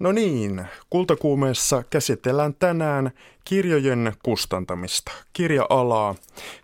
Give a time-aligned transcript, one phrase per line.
[0.00, 3.10] No niin, kultakuumeessa käsitellään tänään
[3.44, 6.14] kirjojen kustantamista, kirja-alaa.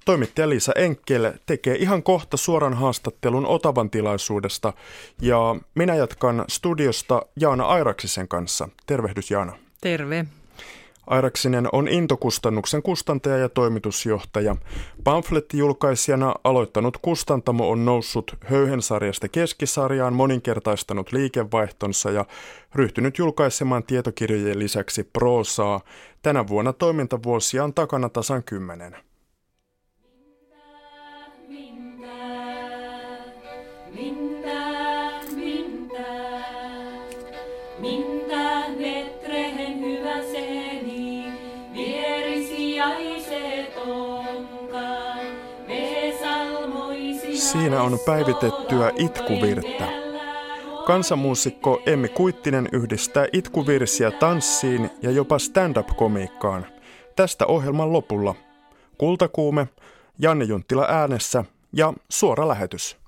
[0.05, 4.73] Toimittaja Liisa Enkel tekee ihan kohta suoran haastattelun Otavan tilaisuudesta
[5.21, 8.69] ja minä jatkan studiosta Jaana Airaksisen kanssa.
[8.87, 9.59] Tervehdys Jaana.
[9.81, 10.27] Terve.
[11.07, 14.57] Airaksinen on Intokustannuksen kustantaja ja toimitusjohtaja.
[15.05, 22.25] Pamflettijulkaisijana aloittanut kustantamo on noussut höyhensarjasta keskisarjaan, moninkertaistanut liikevaihtonsa ja
[22.75, 25.81] ryhtynyt julkaisemaan tietokirjojen lisäksi proosaa.
[26.23, 28.97] Tänä vuonna toimintavuosia on takana tasan kymmenen.
[47.53, 49.89] Siinä on päivitettyä itkuvirttä.
[50.87, 56.67] Kansanmuusikko Emmi Kuittinen yhdistää itkuvirsiä tanssiin ja jopa stand-up-komiikkaan.
[57.17, 58.35] Tästä ohjelman lopulla
[58.99, 59.69] Kultakuume,
[60.19, 63.02] Janne Junttila äänessä ja suora lähetys.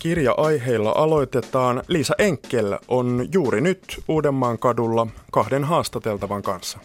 [0.00, 1.82] Kirja-aiheilla aloitetaan.
[1.88, 6.78] Liisa Enkel on juuri nyt Uudenmaan kadulla kahden haastateltavan kanssa.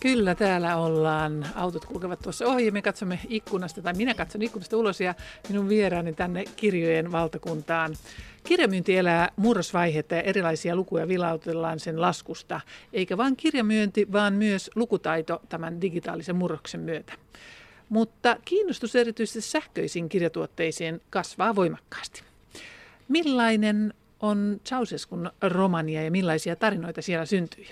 [0.00, 1.46] Kyllä, täällä ollaan.
[1.54, 5.14] Autot kulkevat tuossa ohi me katsomme ikkunasta, tai minä katson ikkunasta ulos ja
[5.48, 7.94] minun vieraani tänne kirjojen valtakuntaan.
[8.44, 12.60] Kirjamyynti elää murrosvaihetta ja erilaisia lukuja vilautellaan sen laskusta,
[12.92, 17.12] eikä vain kirjamyynti, vaan myös lukutaito tämän digitaalisen murroksen myötä
[17.88, 22.22] mutta kiinnostus erityisesti sähköisiin kirjatuotteisiin kasvaa voimakkaasti.
[23.08, 27.68] Millainen on Ceausescun romania ja millaisia tarinoita siellä syntyi?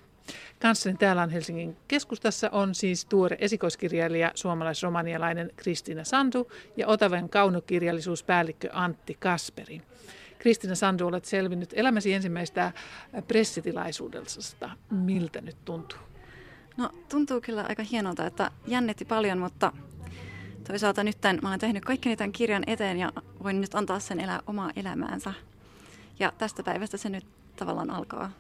[0.61, 8.69] Kanssani täällä on Helsingin keskustassa on siis tuore esikoiskirjailija suomalaisromanialainen Kristiina Sandu ja Otavan kaunokirjallisuuspäällikkö
[8.73, 9.83] Antti Kasperi.
[10.39, 12.73] Kristiina Sandu, olet selvinnyt elämäsi ensimmäistä
[13.29, 14.71] pressitilaisuudesta.
[14.91, 15.99] Miltä nyt tuntuu?
[16.77, 19.73] No tuntuu kyllä aika hienolta, että jännitti paljon, mutta
[20.67, 23.13] toisaalta nyt tämän, mä olen tehnyt kaikki tämän kirjan eteen ja
[23.43, 25.33] voin nyt antaa sen elää omaa elämäänsä.
[26.19, 27.27] Ja tästä päivästä se nyt
[27.57, 28.31] tavallaan alkaa.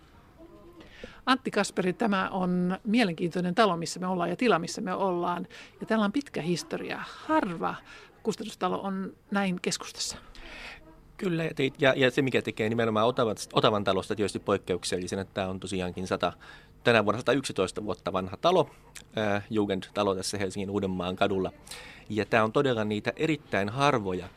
[1.26, 5.47] Antti Kasperi, tämä on mielenkiintoinen talo, missä me ollaan ja tila, missä me ollaan.
[5.81, 7.03] Ja täällä on pitkä historia.
[7.26, 7.75] Harva
[8.22, 10.16] kustannustalo on näin keskustassa.
[11.16, 11.44] Kyllä,
[11.78, 16.06] ja, ja se mikä tekee nimenomaan Otavan, Otavan talosta tietysti poikkeuksellisen, että tämä on tosiaankin
[16.06, 16.32] 100,
[16.84, 18.70] tänä vuonna 111 vuotta vanha talo,
[19.19, 21.52] äh, Jugend-talo tässä Helsingin Uudenmaan kadulla.
[22.10, 24.28] Ja tämä on todella niitä erittäin harvoja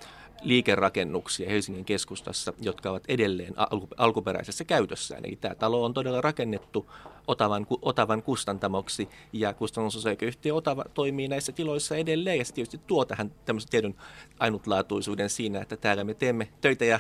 [0.42, 3.54] liikerakennuksia Helsingin keskustassa, jotka ovat edelleen
[3.98, 5.26] alkuperäisessä käytössään.
[5.26, 6.92] Eli tämä talo on todella rakennettu
[7.28, 13.32] Otavan, Otavan kustantamoksi ja kustannusosakeyhtiö Otava toimii näissä tiloissa edelleen ja se tietysti tuo tähän
[13.46, 13.96] tämmöisen tiedon
[14.40, 17.00] ainutlaatuisuuden siinä, että täällä me teemme töitä ja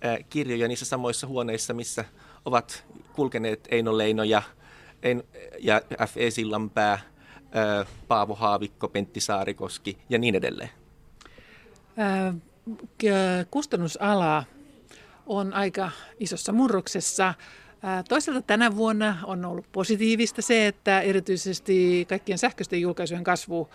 [0.00, 2.04] ää, kirjoja niissä samoissa huoneissa, missä
[2.44, 4.42] ovat kulkeneet Eino Leino ja,
[5.60, 6.30] ja F.E.
[6.30, 6.98] Sillanpää,
[8.08, 10.70] Paavo Haavikko, Pentti Saarikoski ja niin edelleen?
[13.50, 14.44] Kustannusala
[15.26, 15.90] on aika
[16.20, 17.34] isossa murroksessa.
[18.08, 23.68] Toisaalta tänä vuonna on ollut positiivista se, että erityisesti kaikkien sähköisten julkaisujen kasvu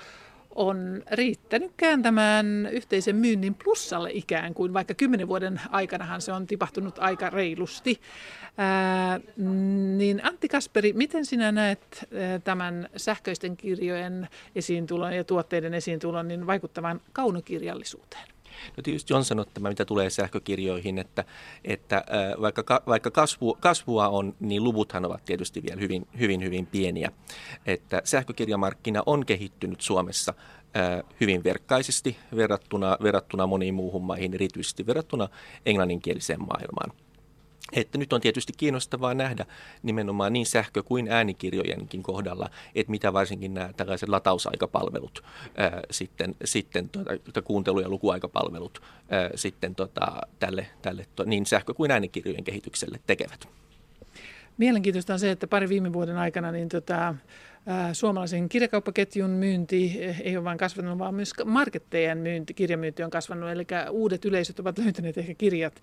[0.55, 6.99] on riittänyt kääntämään yhteisen myynnin plussalle ikään kuin, vaikka kymmenen vuoden aikanahan se on tipahtunut
[6.99, 8.01] aika reilusti.
[8.57, 9.19] Ää,
[9.97, 12.09] niin Antti Kasperi, miten sinä näet
[12.43, 18.30] tämän sähköisten kirjojen esiintulon ja tuotteiden esiintulon niin vaikuttavan kaunokirjallisuuteen?
[18.77, 21.23] No tietysti on sanottava, mitä tulee sähkökirjoihin, että,
[21.63, 22.03] että
[22.41, 27.11] vaikka, vaikka kasvu, kasvua on, niin luvuthan ovat tietysti vielä hyvin, hyvin, hyvin pieniä.
[27.65, 30.33] Että sähkökirjamarkkina on kehittynyt Suomessa
[31.21, 35.29] hyvin verkkaisesti verrattuna, verrattuna moniin muuhun maihin, erityisesti verrattuna
[35.65, 36.91] englanninkieliseen maailmaan.
[37.73, 39.45] Että nyt on tietysti kiinnostavaa nähdä
[39.83, 45.23] nimenomaan niin sähkö- kuin äänikirjojenkin kohdalla, että mitä varsinkin nämä tällaiset latausaikapalvelut,
[45.57, 51.73] ää, sitten, sitten tuota, kuuntelu- ja lukuaikapalvelut ää, sitten tota, tälle, tälle to, niin sähkö-
[51.73, 53.47] kuin äänikirjojen kehitykselle tekevät.
[54.57, 57.15] Mielenkiintoista on se, että pari viime vuoden aikana niin tota,
[57.93, 63.65] suomalaisen kirjakauppaketjun myynti ei ole vain kasvanut, vaan myös markettejen myynti, kirjamyynti on kasvanut, eli
[63.91, 65.81] uudet yleisöt ovat löytäneet ehkä kirjat.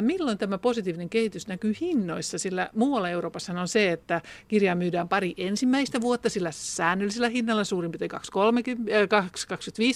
[0.00, 2.38] Milloin tämä positiivinen kehitys näkyy hinnoissa?
[2.38, 7.90] Sillä muualla Euroopassa on se, että kirjaa myydään pari ensimmäistä vuotta sillä säännöllisellä hinnalla suurin
[7.90, 8.18] piirtein 2,25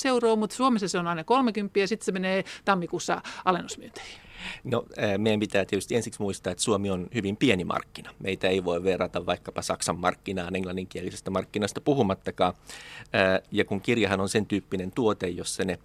[0.04, 4.25] euroa, mutta Suomessa se on aina 30 ja sitten se menee tammikuussa alennusmyynteihin.
[4.64, 4.84] No,
[5.18, 8.14] meidän pitää tietysti ensiksi muistaa, että Suomi on hyvin pieni markkina.
[8.18, 12.54] Meitä ei voi verrata vaikkapa Saksan markkinaan englanninkielisestä markkinasta puhumattakaan.
[13.52, 15.78] Ja kun kirjahan on sen tyyppinen tuote, jossa ne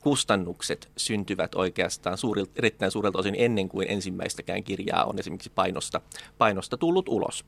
[0.00, 6.00] kustannukset syntyvät oikeastaan suurilta, erittäin suurelta osin ennen kuin ensimmäistäkään kirjaa on esimerkiksi painosta,
[6.38, 7.44] painosta tullut ulos.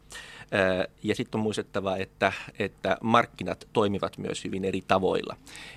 [1.02, 5.36] Ja sitten on muistettava, että, että markkinat toimivat myös hyvin eri tavoilla.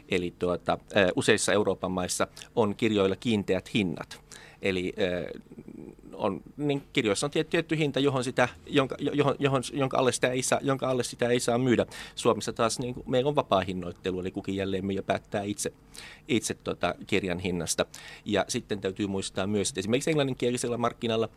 [0.10, 0.78] Eli tuota,
[1.16, 4.24] useissa Euroopan maissa on kirjoilla kiinteät hinnat.
[4.64, 4.94] Eli
[6.14, 10.42] on, niin kirjoissa on tietty, hinta, johon sitä, jonka, johon, johon, jonka, alle sitä ei
[10.42, 11.86] saa, jonka alle sitä ei saa myydä.
[12.16, 15.74] Suomessa taas niin kuin, meillä on vapaa hinnoittelu, eli kukin jälleen myyjä päättää itse,
[16.28, 17.86] itse tota, kirjan hinnasta.
[18.26, 21.30] Ja sitten täytyy muistaa myös, että esimerkiksi englanninkielisellä markkinalla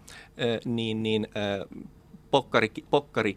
[0.64, 1.28] niin, niin
[2.30, 3.36] pokkari, pokkari,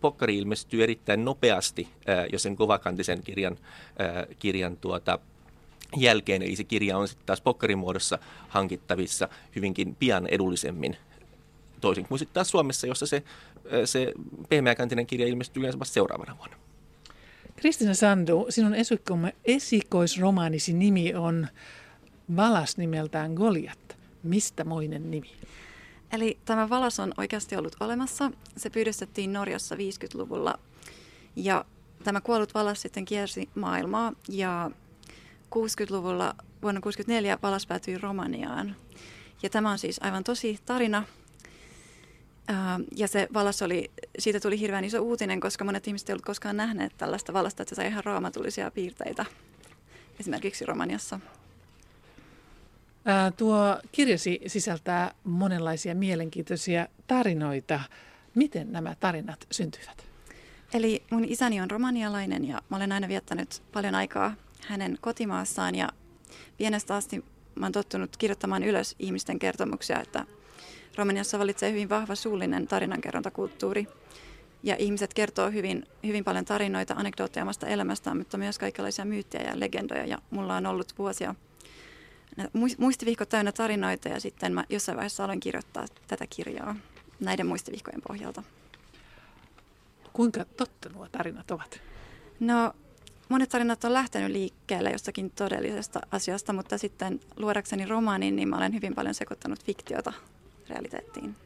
[0.00, 1.88] pokkari ilmestyy erittäin nopeasti,
[2.32, 3.56] jos sen kovakantisen kirjan,
[4.38, 5.18] kirjan tuota,
[5.96, 8.18] jälkeen, eli se kirja on sitten taas pokkarimuodossa
[8.48, 10.96] hankittavissa hyvinkin pian edullisemmin
[11.80, 13.22] toisin kuin sitten taas Suomessa, jossa se,
[13.84, 14.12] se
[14.48, 16.56] pehmeäkantinen kirja ilmestyy yleensä vasta seuraavana vuonna.
[17.56, 18.74] Kristina Sandu, sinun
[19.44, 21.46] esikoisromaanisi nimi on
[22.36, 23.96] Valas nimeltään Goliat.
[24.22, 25.30] Mistä moinen nimi?
[26.12, 28.30] Eli tämä Valas on oikeasti ollut olemassa.
[28.56, 30.58] Se pyydystettiin Norjassa 50-luvulla
[31.36, 31.64] ja
[32.04, 34.70] tämä kuollut Valas sitten kiersi maailmaa ja
[35.54, 38.76] 60-luvulla vuonna 1964 Valas päätyi Romaniaan.
[39.42, 41.04] Ja tämä on siis aivan tosi tarina.
[42.96, 46.92] Ja se valas oli, siitä tuli hirveän iso uutinen, koska monet ihmiset eivät koskaan nähneet
[46.98, 49.24] tällaista valasta, että se sai ihan raamatullisia piirteitä
[50.20, 51.20] esimerkiksi Romaniassa.
[53.04, 57.80] Ää, tuo kirjasi sisältää monenlaisia mielenkiintoisia tarinoita.
[58.34, 60.06] Miten nämä tarinat syntyvät?
[60.74, 64.34] Eli mun isäni on romanialainen ja mä olen aina viettänyt paljon aikaa
[64.68, 65.88] hänen kotimaassaan ja
[66.56, 67.24] pienestä asti
[67.54, 70.26] mä oon tottunut kirjoittamaan ylös ihmisten kertomuksia, että
[70.96, 73.86] Romaniassa valitsee hyvin vahva suullinen tarinankerrontakulttuuri.
[74.62, 79.60] Ja ihmiset kertoo hyvin, hyvin paljon tarinoita, anekdootteja omasta elämästään, mutta myös kaikenlaisia myyttejä ja
[79.60, 80.06] legendoja.
[80.06, 81.34] Ja mulla on ollut vuosia
[82.78, 86.76] muistivihko täynnä tarinoita ja sitten mä jossain vaiheessa aloin kirjoittaa tätä kirjaa
[87.20, 88.42] näiden muistivihkojen pohjalta.
[90.12, 91.80] Kuinka totta nuo tarinat ovat?
[92.40, 92.74] No
[93.28, 98.74] monet tarinat on lähtenyt liikkeelle jostakin todellisesta asiasta, mutta sitten luodakseni romaanin, niin mä olen
[98.74, 100.12] hyvin paljon sekoittanut fiktiota
[100.68, 101.36] realiteettiin.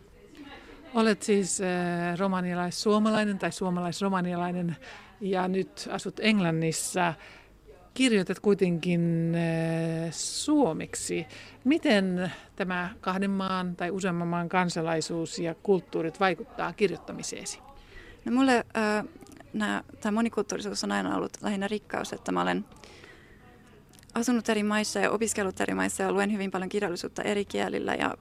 [0.95, 4.77] Olet siis äh, romanialais-suomalainen tai suomalais-romanialainen
[5.21, 7.15] ja nyt asut Englannissa.
[7.95, 11.27] Kirjoitat kuitenkin äh, suomeksi.
[11.65, 17.59] Miten tämä kahden maan tai useamman maan kansalaisuus ja kulttuurit vaikuttaa kirjoittamiseesi?
[18.25, 19.05] No mulle äh,
[19.53, 22.65] nämä, tämä monikulttuurisuus on aina ollut lähinnä rikkaus, että mä olen
[24.15, 28.15] asunut eri maissa ja opiskellut eri maissa ja luen hyvin paljon kirjallisuutta eri kielillä ja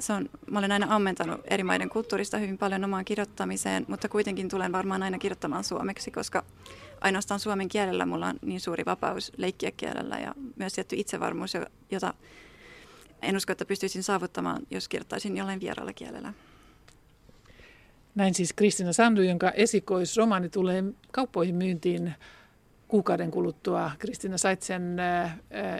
[0.00, 4.48] se on, mä olen aina ammentanut eri maiden kulttuurista hyvin paljon omaan kirjoittamiseen, mutta kuitenkin
[4.48, 6.44] tulen varmaan aina kirjoittamaan suomeksi, koska
[7.00, 11.52] ainoastaan suomen kielellä mulla on niin suuri vapaus leikkiä kielellä ja myös tietty itsevarmuus,
[11.90, 12.14] jota
[13.22, 16.32] en usko, että pystyisin saavuttamaan, jos kirjoittaisin jollain vieraalla kielellä.
[18.14, 22.14] Näin siis Kristina Sandu, jonka esikoisromaani tulee kauppoihin myyntiin
[22.88, 23.90] kuukauden kuluttua.
[23.98, 24.96] Kristina, sait sen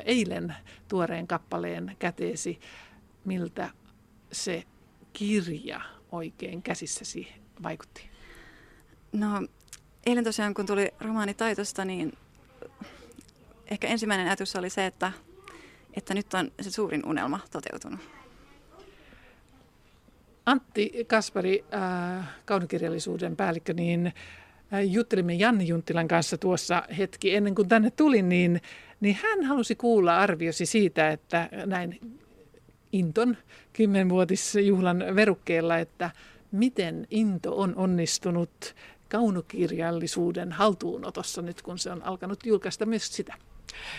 [0.05, 0.55] eilen
[0.88, 2.61] tuoreen kappaleen käteesi.
[3.25, 3.71] Miltä
[4.32, 4.62] se
[5.12, 5.81] kirja
[6.12, 7.29] oikein käsissäsi
[7.62, 8.11] vaikutti?
[9.12, 9.47] No,
[10.06, 12.12] eilen tosiaan kun tuli romaani taitosta, niin
[13.71, 15.12] ehkä ensimmäinen ajatus oli se, että,
[15.95, 18.20] että nyt on se suurin unelma toteutunut.
[20.50, 27.69] Antti Kaspari, äh, kaunokirjallisuuden päällikkö, niin äh, juttelimme Janni Junttilan kanssa tuossa hetki ennen kuin
[27.69, 28.61] tänne tulin, niin,
[29.00, 32.00] niin hän halusi kuulla arviosi siitä, että näin
[32.92, 33.37] Inton
[33.73, 36.11] kymmenvuotisjuhlan verukkeella, että
[36.52, 38.75] miten Into on onnistunut
[39.09, 43.35] kaunokirjallisuuden haltuunotossa nyt, kun se on alkanut julkaista myös sitä.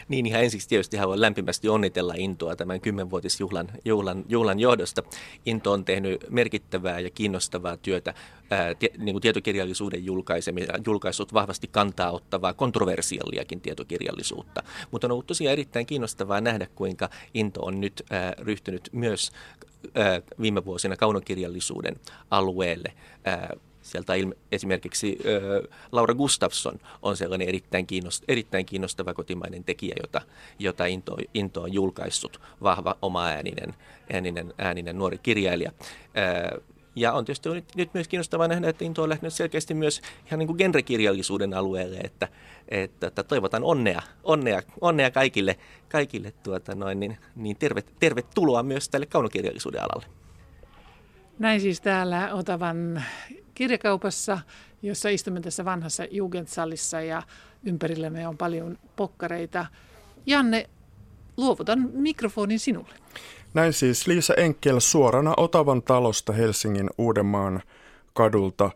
[0.07, 5.03] Niin ihan ensiksi tietysti haluan lämpimästi onnitella Intoa tämän kymmenvuotisjuhlan juhlan, juhlan johdosta.
[5.45, 8.13] Into on tehnyt merkittävää ja kiinnostavaa työtä
[8.51, 14.63] ää, tie, niin kuin tietokirjallisuuden julkaisemista, julkaissut vahvasti kantaa ottavaa kontroversialliakin tietokirjallisuutta.
[14.91, 19.31] Mutta on ollut tosiaan erittäin kiinnostavaa nähdä, kuinka Into on nyt ää, ryhtynyt myös
[19.95, 21.95] ää, viime vuosina kaunokirjallisuuden
[22.31, 23.53] alueelle ää,
[23.91, 30.21] Sieltä ilme, esimerkiksi ö, Laura Gustafsson on sellainen erittäin, kiinnost, erittäin kiinnostava kotimainen tekijä, jota,
[30.59, 33.73] jota Into, Into on julkaissut, vahva oma ääninen,
[34.13, 35.71] ääninen, ääninen nuori kirjailija.
[36.51, 36.61] Ö,
[36.95, 40.39] Ja on tietysti nyt, nyt myös kiinnostavaa nähdä, että Into on lähtenyt selkeästi myös ihan
[40.39, 42.27] niin kuin genrekirjallisuuden alueelle, että,
[42.67, 45.55] että, että toivotan onnea, onnea, onnea kaikille,
[45.89, 50.05] kaikille tuota noin, niin, niin terve, tervetuloa myös tälle kaunokirjallisuuden alalle.
[51.39, 53.03] Näin siis täällä Otavan
[53.61, 54.39] kirjakaupassa,
[54.81, 57.23] jossa istumme tässä vanhassa Jugendsalissa ja
[57.63, 59.65] ympärillämme on paljon pokkareita.
[60.25, 60.69] Janne,
[61.37, 62.93] luovutan mikrofonin sinulle.
[63.53, 67.61] Näin siis Liisa Enkel suorana Otavan talosta Helsingin Uudenmaan
[68.13, 68.71] kadulta.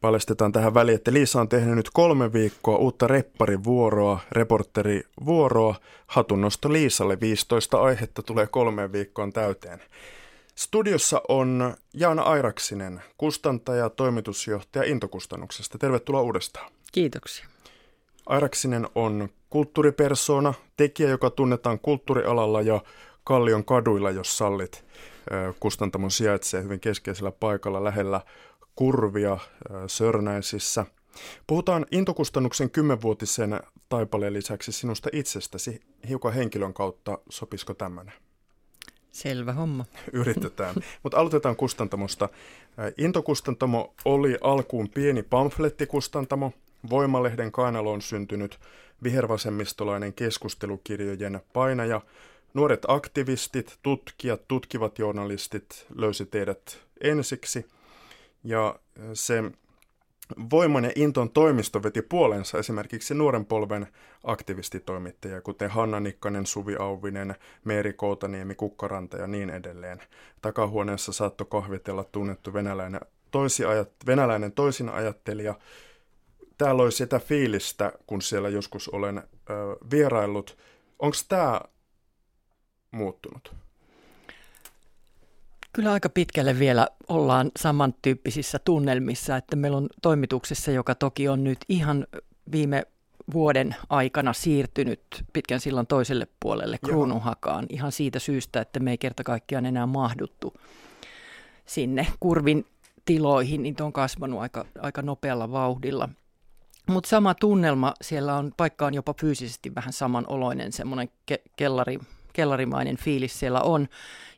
[0.00, 5.74] Paljastetaan tähän väliin, että Liisa on tehnyt nyt kolme viikkoa uutta repparivuoroa, reporterivuoroa.
[6.06, 9.80] Hatunnosto Liisalle 15 aihetta tulee kolmeen viikkoon täyteen.
[10.58, 15.78] Studiossa on Jaana Airaksinen, kustantaja, toimitusjohtaja Intokustannuksesta.
[15.78, 16.72] Tervetuloa uudestaan.
[16.92, 17.46] Kiitoksia.
[18.26, 22.80] Airaksinen on kulttuuripersona, tekijä, joka tunnetaan kulttuurialalla ja
[23.24, 24.84] Kallion kaduilla, jos sallit.
[25.60, 28.20] Kustantamon sijaitsee hyvin keskeisellä paikalla lähellä
[28.74, 29.38] kurvia
[29.86, 30.86] Sörnäisissä.
[31.46, 37.18] Puhutaan Intokustannuksen kymmenvuotisen taipaleen lisäksi sinusta itsestäsi hiukan henkilön kautta.
[37.30, 38.14] Sopisiko tämmöinen?
[39.18, 39.84] Selvä homma.
[40.12, 40.74] Yritetään.
[41.02, 42.28] Mutta aloitetaan kustantamosta.
[42.98, 46.52] Intokustantamo oli alkuun pieni pamflettikustantamo.
[46.90, 48.58] Voimalehden kainaloon syntynyt
[49.02, 52.00] vihervasemmistolainen keskustelukirjojen painaja–
[52.54, 57.66] Nuoret aktivistit, tutkijat, tutkivat journalistit löysi teidät ensiksi
[58.44, 58.78] ja
[59.12, 59.42] se
[60.50, 63.86] Voiman ja Inton toimisto veti puolensa esimerkiksi nuoren polven
[64.24, 70.02] aktivistitoimittajia, kuten Hanna Nikkanen, Suvi Auvinen, Meeri Koutaniemi, Kukkaranta ja niin edelleen.
[70.42, 75.54] Takahuoneessa saattoi kahvitella tunnettu venäläinen, toisi ajat, venäläinen toisin ajattelija.
[76.58, 79.22] Tämä loi sitä fiilistä, kun siellä joskus olen ö,
[79.90, 80.58] vieraillut.
[80.98, 81.60] Onko tämä
[82.90, 83.54] muuttunut?
[85.78, 91.58] Kyllä aika pitkälle vielä ollaan samantyyppisissä tunnelmissa, että meillä on toimituksessa, joka toki on nyt
[91.68, 92.06] ihan
[92.52, 92.86] viime
[93.32, 95.00] vuoden aikana siirtynyt
[95.32, 100.54] pitkän sillan toiselle puolelle Kruununhakaan ihan siitä syystä, että me ei kerta kaikkiaan enää mahduttu
[101.66, 102.66] sinne kurvin
[103.04, 106.08] tiloihin, niin on kasvanut aika, aika nopealla vauhdilla.
[106.86, 111.98] Mutta sama tunnelma, siellä on, paikka on jopa fyysisesti vähän samanoloinen, semmoinen ke- kellari,
[112.32, 113.88] kellarimainen fiilis siellä on.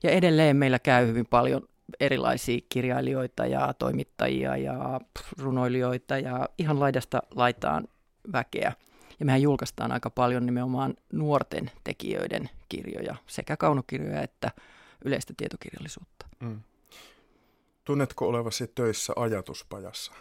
[0.03, 1.63] Ja edelleen meillä käy hyvin paljon
[2.01, 5.01] erilaisia kirjailijoita ja toimittajia ja
[5.39, 7.89] runoilijoita ja ihan laidasta laitaan
[8.33, 8.73] väkeä.
[9.21, 14.51] Ja mehän julkaistaan aika paljon nimenomaan nuorten tekijöiden kirjoja, sekä kaunokirjoja että
[15.05, 16.27] yleistä tietokirjallisuutta.
[16.41, 16.61] Mm.
[17.85, 20.13] Tunnetko olevasi töissä ajatuspajassa?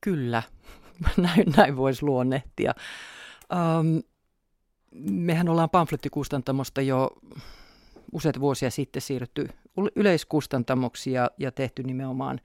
[0.00, 0.42] Kyllä,
[1.16, 2.74] näin, näin voisi luonnehtia.
[3.52, 4.02] Um,
[4.94, 7.10] mehän ollaan pamflettikustantamosta jo
[8.12, 9.48] useita vuosia sitten siirrytty
[9.96, 12.40] yleiskustantamoksi ja, ja tehty nimenomaan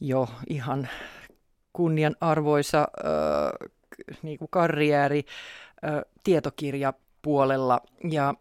[0.00, 0.88] jo ihan
[1.72, 3.68] kunnianarvoisa äh,
[4.22, 5.24] niin kuin karriääri
[5.84, 8.34] äh, tietokirjapuolella ja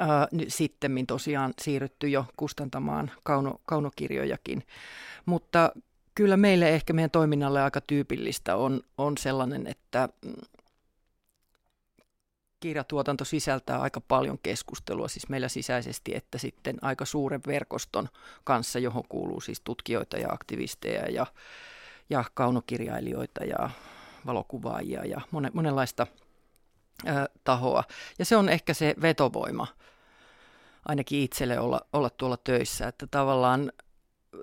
[0.00, 0.08] äh,
[0.48, 4.62] sitten tosiaan siirrytty jo kustantamaan kauno, kaunokirjojakin.
[5.26, 5.72] Mutta
[6.14, 10.32] kyllä meille ehkä meidän toiminnalle aika tyypillistä on, on sellainen, että mm,
[12.64, 18.08] kirjatuotanto sisältää aika paljon keskustelua siis meillä sisäisesti, että sitten aika suuren verkoston
[18.44, 21.26] kanssa, johon kuuluu siis tutkijoita ja aktivisteja ja,
[22.10, 23.70] ja kaunokirjailijoita ja
[24.26, 26.06] valokuvaajia ja monen, monenlaista
[27.08, 27.10] ö,
[27.44, 27.84] tahoa.
[28.18, 29.66] Ja se on ehkä se vetovoima
[30.88, 33.72] ainakin itselle olla, olla tuolla töissä, että tavallaan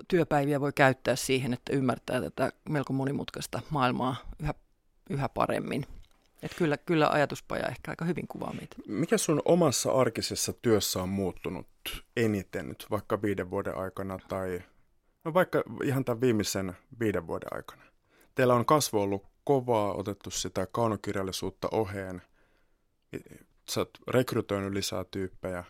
[0.08, 4.54] työpäiviä voi käyttää siihen, että ymmärtää tätä melko monimutkaista maailmaa yhä,
[5.10, 5.86] yhä paremmin.
[6.42, 8.76] Että kyllä, kyllä ajatuspaja ehkä aika hyvin kuvaa meitä.
[8.86, 11.66] Mikä sun omassa arkisessa työssä on muuttunut
[12.16, 14.62] eniten nyt vaikka viiden vuoden aikana tai
[15.24, 17.82] no vaikka ihan tämän viimeisen viiden vuoden aikana?
[18.34, 22.22] Teillä on kasvu ollut kovaa, otettu sitä kaunokirjallisuutta oheen.
[23.70, 25.64] Sä oot rekrytoinut lisää tyyppejä.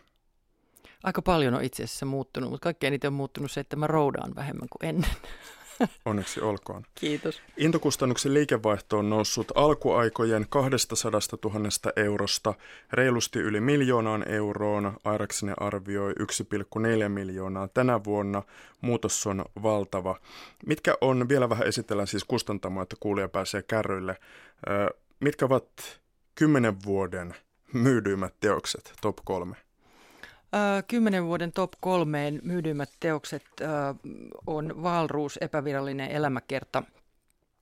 [1.03, 4.35] Aika paljon on itse asiassa muuttunut, mutta kaikkein eniten on muuttunut se, että mä roudaan
[4.35, 5.09] vähemmän kuin ennen.
[6.05, 6.83] Onneksi olkoon.
[6.95, 7.41] Kiitos.
[7.57, 10.97] Intokustannuksen liikevaihto on noussut alkuaikojen 200
[11.43, 12.53] 000 eurosta
[12.93, 14.97] reilusti yli miljoonaan euroon.
[15.03, 18.43] Airaksinen arvioi 1,4 miljoonaa tänä vuonna.
[18.81, 20.19] Muutos on valtava.
[20.65, 24.17] Mitkä on, vielä vähän esitellään siis kustantamoa, että kuulija pääsee kärryille.
[25.19, 25.67] Mitkä ovat
[26.35, 27.35] kymmenen vuoden
[27.73, 29.55] myydyimmät teokset, top kolme?
[30.87, 33.45] Kymmenen vuoden top kolmeen myydyimmät teokset
[34.47, 36.83] on Valruus, epävirallinen elämäkerta,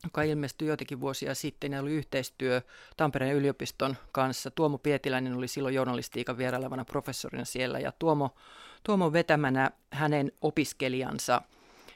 [0.04, 2.62] joka ilmestyi joitakin vuosia sitten ja oli yhteistyö
[2.98, 4.52] Tampereen yliopiston kanssa.
[4.52, 8.36] Tuomo Pietiläinen oli silloin journalistiikan vierailevana professorina siellä ja Tuomo,
[8.84, 11.42] Tuomo vetämänä hänen opiskelijansa,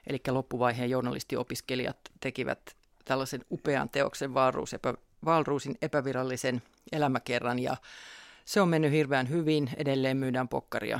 [0.07, 2.59] eli loppuvaiheen journalistiopiskelijat tekivät
[3.05, 4.93] tällaisen upean teoksen Valruus, epä,
[5.25, 6.61] Valruusin epävirallisen
[6.91, 7.77] elämäkerran ja
[8.45, 9.69] se on mennyt hirveän hyvin.
[9.77, 10.99] Edelleen myydään pokkaria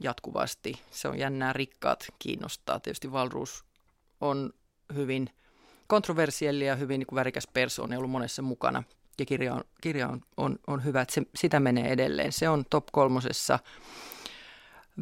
[0.00, 0.80] jatkuvasti.
[0.90, 2.80] Se on jännää, rikkaat kiinnostaa.
[2.80, 3.64] Tietysti Valruus
[4.20, 4.52] on
[4.94, 5.30] hyvin
[5.86, 8.82] kontroversielli ja hyvin niin kuin värikäs persooni, ollut monessa mukana.
[9.18, 12.32] Ja kirja on, kirja on, on, on hyvä, että se, sitä menee edelleen.
[12.32, 13.58] Se on top kolmosessa.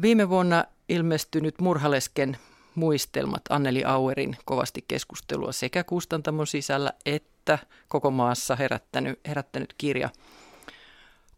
[0.01, 2.37] Viime vuonna ilmestynyt Murhalesken
[2.75, 10.09] muistelmat Anneli Auerin kovasti keskustelua sekä kustantamon sisällä että koko maassa herättänyt, herättänyt kirja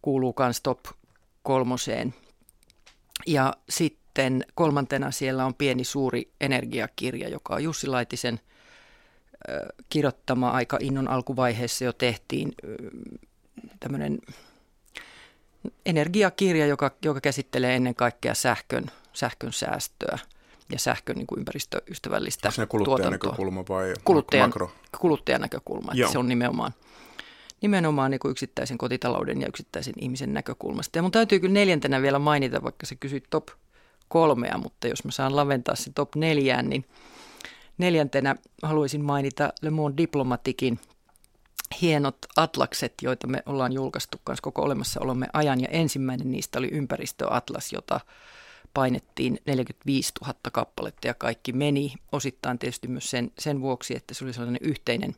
[0.08, 0.80] kuuluu myös top
[1.44, 2.14] kolmoseen.
[3.26, 8.40] Ja sitten kolmantena siellä on pieni suuri energiakirja, joka on Jussi Laitisen
[9.90, 12.56] kirjoittama aika innon alkuvaiheessa jo tehtiin
[13.80, 14.20] tämmöinen
[15.86, 20.20] energiakirja, joka, joka käsittelee ennen kaikkea sähkön, sähkön säästöä
[20.72, 24.72] ja sähkön niin kuin ympäristöystävällistä Onko se kuluttajan näkökulma vai kuluttajan, makro?
[25.00, 26.74] Kuluttajan näkökulma, että se on nimenomaan,
[27.62, 30.98] nimenomaan niin kuin yksittäisen kotitalouden ja yksittäisen ihmisen näkökulmasta.
[30.98, 33.48] Ja mun täytyy kyllä neljäntenä vielä mainita, vaikka se kysyt top
[34.08, 36.86] kolmea, mutta jos mä saan laventaa se top neljään, niin
[37.78, 40.80] neljäntenä haluaisin mainita Le Monde Diplomatikin
[41.82, 45.62] hienot atlakset, joita me ollaan julkaistu kanssa koko olemassaolomme ajan.
[45.62, 48.00] Ja ensimmäinen niistä oli ympäristöatlas, jota
[48.74, 54.24] painettiin 45 000 kappaletta ja kaikki meni osittain tietysti myös sen, sen vuoksi, että se
[54.26, 55.16] oli sellainen yhteinen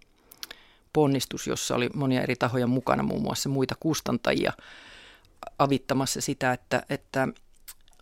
[0.93, 4.53] ponnistus, jossa oli monia eri tahoja mukana, muun muassa muita kustantajia
[5.59, 7.27] avittamassa sitä, että, että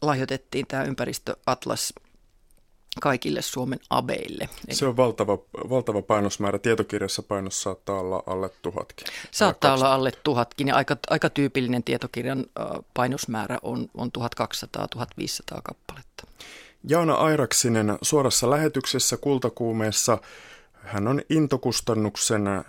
[0.01, 1.93] lahjoitettiin tämä ympäristöatlas
[3.01, 4.49] kaikille Suomen abeille.
[4.71, 5.37] Se on valtava,
[5.69, 6.59] valtava painosmäärä.
[6.59, 9.07] Tietokirjassa painos saattaa olla alle tuhatkin.
[9.31, 12.45] Saattaa olla alle tuhatkin ja aika, aika tyypillinen tietokirjan
[12.93, 16.23] painosmäärä on, on 1200-1500 kappaletta.
[16.89, 20.17] Jaana Airaksinen suorassa lähetyksessä Kultakuumeessa.
[20.87, 22.63] Hän on Intokustannuksen äm,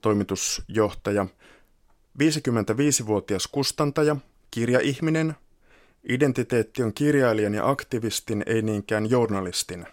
[0.00, 1.26] toimitusjohtaja,
[2.22, 4.16] 55-vuotias kustantaja,
[4.50, 5.34] kirjaihminen–
[6.08, 9.86] Identiteetti on kirjailijan ja aktivistin, ei niinkään journalistin.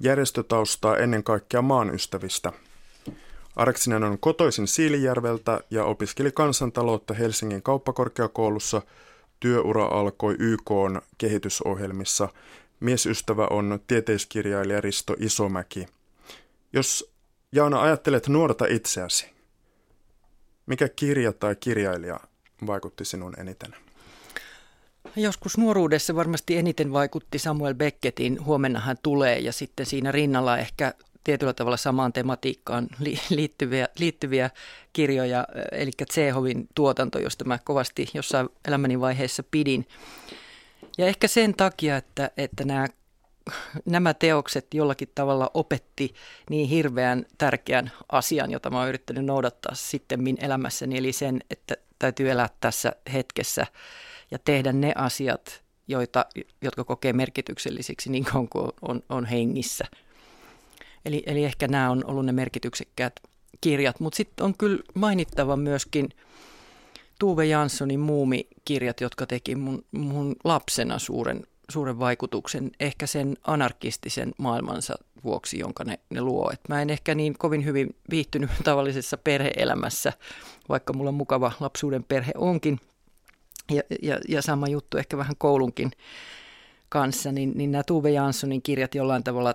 [0.00, 2.52] Järjestötaustaa ennen kaikkea maanystävistä.
[3.56, 8.82] Arksinen on kotoisin Siilijärveltä ja opiskeli kansantaloutta Helsingin kauppakorkeakoulussa.
[9.40, 10.70] Työura alkoi YK
[11.18, 12.28] kehitysohjelmissa.
[12.80, 15.86] Miesystävä on tieteiskirjailija Risto Isomäki.
[16.72, 17.12] Jos
[17.52, 19.26] Jaana ajattelet nuorta itseäsi,
[20.66, 22.20] mikä kirja tai kirjailija
[22.66, 23.74] vaikutti sinun eniten?
[25.16, 30.94] Joskus nuoruudessa varmasti eniten vaikutti Samuel Beckettin Huomenna hän tulee ja sitten siinä rinnalla ehkä
[31.24, 32.88] tietyllä tavalla samaan tematiikkaan
[33.30, 34.50] liittyviä, liittyviä
[34.92, 39.88] kirjoja, eli Tsehovin tuotanto, josta mä kovasti jossain elämäni vaiheessa pidin.
[40.98, 42.86] Ja ehkä sen takia, että, että nämä,
[43.84, 46.14] nämä teokset jollakin tavalla opetti
[46.50, 52.30] niin hirveän tärkeän asian, jota mä oon yrittänyt noudattaa sitten elämässäni, eli sen, että täytyy
[52.30, 53.66] elää tässä hetkessä–
[54.32, 56.26] ja tehdä ne asiat, joita,
[56.62, 59.84] jotka kokee merkityksellisiksi niin kauan kuin on, on hengissä.
[61.04, 63.20] Eli, eli ehkä nämä on ollut ne merkityksekkäät
[63.60, 66.08] kirjat, mutta sitten on kyllä mainittava myöskin
[67.18, 74.94] Tuve Janssonin muumikirjat, jotka teki mun, mun lapsena suuren, suuren vaikutuksen, ehkä sen anarkistisen maailmansa
[75.24, 76.50] vuoksi, jonka ne, ne luo.
[76.52, 80.12] Et mä en ehkä niin kovin hyvin viihtynyt tavallisessa perheelämässä,
[80.68, 82.80] vaikka mulla mukava lapsuuden perhe onkin–
[83.70, 85.90] ja, ja, ja sama juttu ehkä vähän koulunkin
[86.88, 89.54] kanssa, niin, niin nämä Tuve Janssonin kirjat jollain tavalla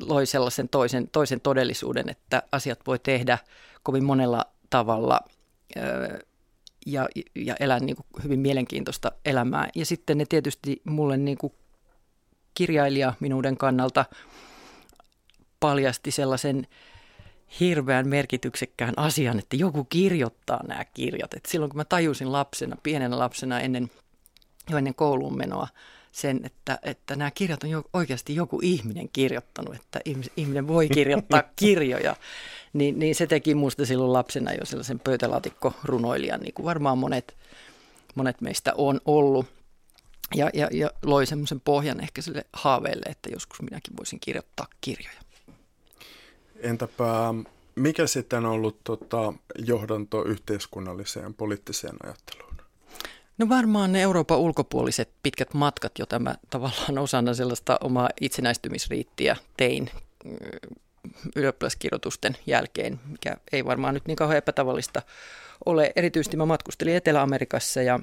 [0.00, 3.38] loi sellaisen toisen, toisen todellisuuden, että asiat voi tehdä
[3.82, 5.20] kovin monella tavalla
[6.86, 9.68] ja, ja elää niin kuin hyvin mielenkiintoista elämää.
[9.74, 11.52] Ja sitten ne tietysti mulle niin kuin
[12.54, 14.04] kirjailija minuuden kannalta
[15.60, 16.66] paljasti sellaisen
[17.60, 21.34] hirveän merkityksekkään asian, että joku kirjoittaa nämä kirjat.
[21.34, 23.90] Et silloin kun mä tajusin lapsena, pienenä lapsena ennen,
[24.76, 25.68] ennen kouluun menoa,
[26.16, 30.00] sen, että, että nämä kirjat on jo, oikeasti joku ihminen kirjoittanut, että
[30.36, 32.16] ihminen voi kirjoittaa kirjoja,
[32.72, 37.36] niin, niin se teki minusta silloin lapsena jo sellaisen pöytälaatikko-runoilijan, niin kuin varmaan monet,
[38.14, 39.46] monet meistä on ollut.
[40.34, 45.20] Ja, ja, ja loi semmoisen pohjan ehkä sille haaveelle, että joskus minäkin voisin kirjoittaa kirjoja.
[46.60, 47.34] Entäpä
[47.74, 52.45] mikä sitten on ollut tota, johdanto yhteiskunnalliseen poliittiseen ajatteluun?
[53.38, 59.90] No varmaan ne Euroopan ulkopuoliset pitkät matkat, joita mä tavallaan osana sellaista omaa itsenäistymisriittiä tein
[61.36, 65.02] ylioppilaskirjoitusten jälkeen, mikä ei varmaan nyt niin kauhean epätavallista
[65.66, 65.92] ole.
[65.96, 68.00] Erityisesti mä matkustelin Etelä-Amerikassa ja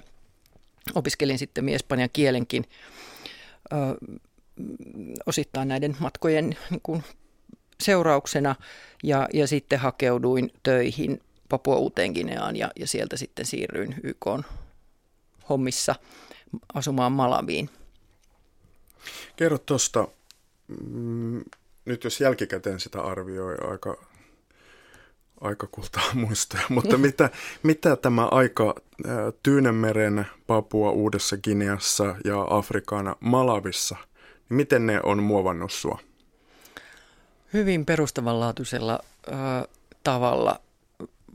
[0.96, 2.66] opiskelin sitten espanjan kielenkin
[3.74, 3.76] ö,
[5.26, 7.04] osittain näiden matkojen niin kuin
[7.82, 8.56] seurauksena
[9.04, 14.26] ja, ja sitten hakeuduin töihin Papua Uuteen Gineaan ja, ja sieltä sitten siirryin YK
[15.54, 15.96] hommissa
[16.74, 17.70] asumaan Malaviin.
[19.36, 20.08] Kerro tuosta,
[20.68, 21.44] mm,
[21.86, 23.98] nyt jos jälkikäteen sitä arvioi, aika,
[25.42, 27.30] aika kultaa muistoja, mutta mitä,
[27.64, 28.76] mitä tämä aika
[29.44, 33.96] Tyynemeren, Papua Uudessa Gineassa ja Afrikan Malavissa,
[34.50, 36.00] niin miten ne on muovannut sua?
[37.54, 39.32] Hyvin perustavanlaatuisella ö,
[40.04, 40.60] tavalla.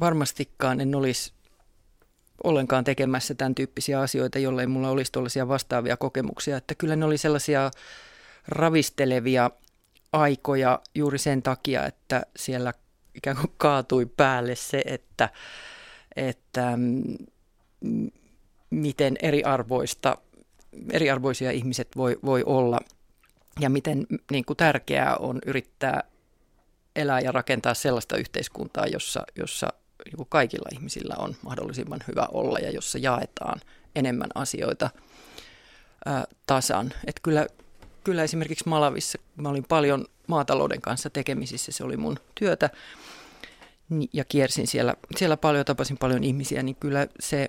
[0.00, 1.32] Varmastikaan en olisi
[2.44, 6.56] ollenkaan tekemässä tämän tyyppisiä asioita, jollei mulla olisi tällaisia vastaavia kokemuksia.
[6.56, 7.70] Että kyllä ne oli sellaisia
[8.48, 9.50] ravistelevia
[10.12, 12.72] aikoja juuri sen takia, että siellä
[13.14, 15.28] ikään kuin kaatui päälle se, että,
[16.16, 18.08] että mm,
[18.70, 20.18] miten eriarvoista,
[20.92, 22.80] eriarvoisia ihmiset voi, voi olla
[23.60, 26.02] ja miten niin kuin tärkeää on yrittää
[26.96, 29.68] elää ja rakentaa sellaista yhteiskuntaa, jossa, jossa
[30.16, 33.60] niin kaikilla ihmisillä on mahdollisimman hyvä olla ja jossa jaetaan
[33.96, 34.90] enemmän asioita
[36.04, 36.92] ää, tasan.
[37.06, 37.46] Et kyllä,
[38.04, 42.70] kyllä esimerkiksi Malavissa mä olin paljon maatalouden kanssa tekemisissä, se oli mun työtä
[44.12, 47.48] ja kiersin siellä, siellä paljon, tapasin paljon ihmisiä, niin kyllä se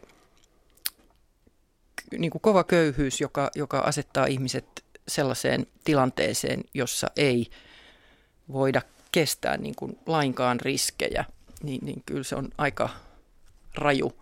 [2.18, 4.66] niin kuin kova köyhyys, joka, joka asettaa ihmiset
[5.08, 7.48] sellaiseen tilanteeseen, jossa ei
[8.52, 11.26] voida kestää niin kuin lainkaan riskejä–
[11.64, 12.90] niin, niin kyllä se on aika
[13.76, 14.14] raju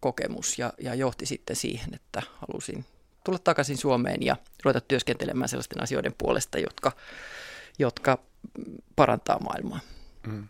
[0.00, 2.84] kokemus ja, ja johti sitten siihen, että halusin
[3.24, 6.92] tulla takaisin Suomeen ja ruveta työskentelemään sellaisten asioiden puolesta, jotka,
[7.78, 8.18] jotka
[8.96, 9.80] parantaa maailmaa.
[10.26, 10.48] Mm.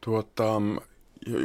[0.00, 0.62] Tuota,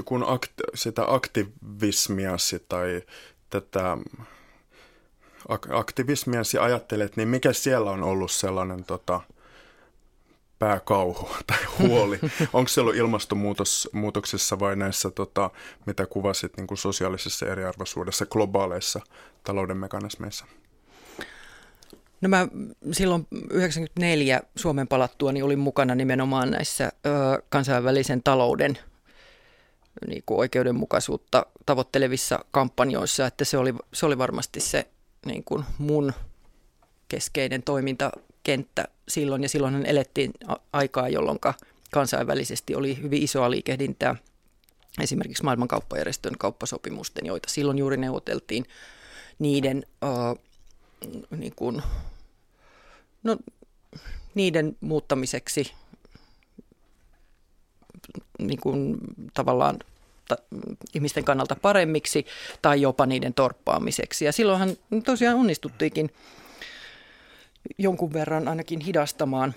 [0.05, 3.01] kun akt, sitä aktivismiasi tai
[3.49, 3.97] tätä
[5.69, 9.21] aktivismiasi ajattelet, niin mikä siellä on ollut sellainen tota,
[10.61, 12.19] pääkauhu tai huoli?
[12.53, 15.49] Onko se ollut ilmastonmuutoksessa vai näissä, tota,
[15.85, 18.99] mitä kuvasit niin kuin sosiaalisessa eriarvoisuudessa, globaaleissa
[19.43, 20.45] talouden mekanismeissa?
[22.21, 22.47] No mä
[22.91, 27.09] silloin 94 Suomen palattua niin olin mukana nimenomaan näissä ö,
[27.49, 28.77] kansainvälisen talouden
[30.07, 34.87] niin kuin oikeudenmukaisuutta tavoittelevissa kampanjoissa, että se oli, se oli varmasti se
[35.25, 36.13] niin kuin mun
[37.07, 38.11] keskeinen toiminta
[38.43, 40.31] kenttä silloin, ja silloin elettiin
[40.73, 41.39] aikaa, jolloin
[41.91, 44.15] kansainvälisesti oli hyvin isoa liikehdintää
[45.01, 48.65] esimerkiksi maailmankauppajärjestön kauppasopimusten, joita silloin juuri neuvoteltiin
[49.39, 50.39] niiden, uh,
[51.37, 51.81] niin kuin,
[53.23, 53.37] no,
[54.35, 55.71] niiden muuttamiseksi
[58.39, 58.97] niin kuin,
[59.33, 59.79] tavallaan
[60.27, 60.37] ta,
[60.93, 62.25] ihmisten kannalta paremmiksi
[62.61, 64.25] tai jopa niiden torppaamiseksi.
[64.25, 66.09] Ja silloinhan tosiaan onnistuttiinkin
[67.77, 69.53] jonkun verran ainakin hidastamaan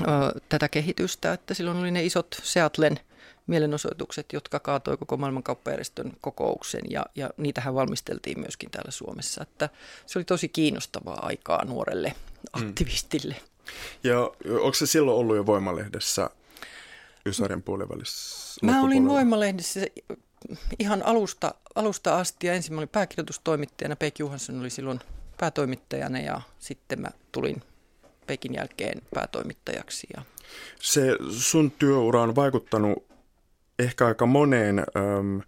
[0.00, 0.04] ö,
[0.48, 3.00] tätä kehitystä, että silloin oli ne isot Seatlen
[3.46, 9.68] mielenosoitukset, jotka kaatoi koko maailmankauppajärjestön kokouksen ja, ja niitähän valmisteltiin myöskin täällä Suomessa, että
[10.06, 12.66] se oli tosi kiinnostavaa aikaa nuorelle mm.
[12.66, 13.34] aktivistille.
[13.34, 13.56] Mm.
[14.04, 14.20] Ja
[14.60, 16.30] onko se silloin ollut jo Voimalehdessä
[17.26, 18.60] Ysärin puolivälissä?
[18.62, 19.80] Mä olin Voimalehdessä
[20.78, 23.96] ihan alusta, alusta asti ja ensin olin pääkirjoitustoimittajana.
[23.96, 25.00] Peik Juhansson oli silloin
[25.38, 27.62] päätoimittajana ja sitten mä tulin
[28.26, 30.06] Pekin jälkeen päätoimittajaksi.
[30.16, 30.22] Ja...
[30.80, 33.06] Se sun työura on vaikuttanut
[33.78, 35.40] ehkä aika moneen äm,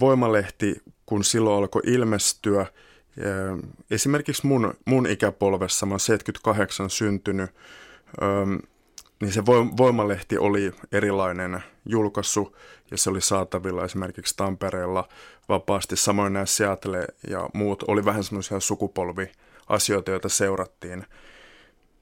[0.00, 2.60] voimalehti, kun silloin alkoi ilmestyä.
[2.60, 3.58] Ähm,
[3.90, 7.50] esimerkiksi mun, mun ikäpolvessa, mä oon 78 syntynyt,
[8.22, 8.58] äm,
[9.22, 12.56] niin se voimalehti oli erilainen julkaisu
[12.90, 15.08] ja se oli saatavilla esimerkiksi Tampereella
[15.48, 15.96] vapaasti.
[15.96, 21.04] Samoin nämä Seattle ja muut oli vähän semmoisia sukupolviasioita, joita seurattiin.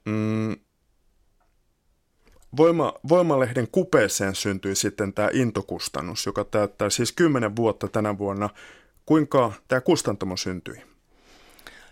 [0.05, 0.57] Mm.
[2.57, 8.51] Voima, Voimalehden kupeeseen syntyi sitten tämä intokustannus, joka täyttää siis 10 vuotta tänä vuonna.
[9.07, 10.90] Kuinka tämä kustantamo syntyi?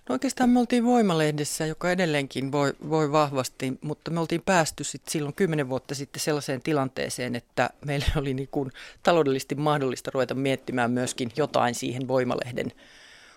[0.08, 5.02] No oikeastaan me oltiin Voimalehdessä, joka edelleenkin voi, voi vahvasti, mutta me oltiin päästy sit
[5.08, 10.90] silloin kymmenen vuotta sitten sellaiseen tilanteeseen, että meillä oli niin kuin taloudellisesti mahdollista ruveta miettimään
[10.90, 12.72] myöskin jotain siihen Voimalehden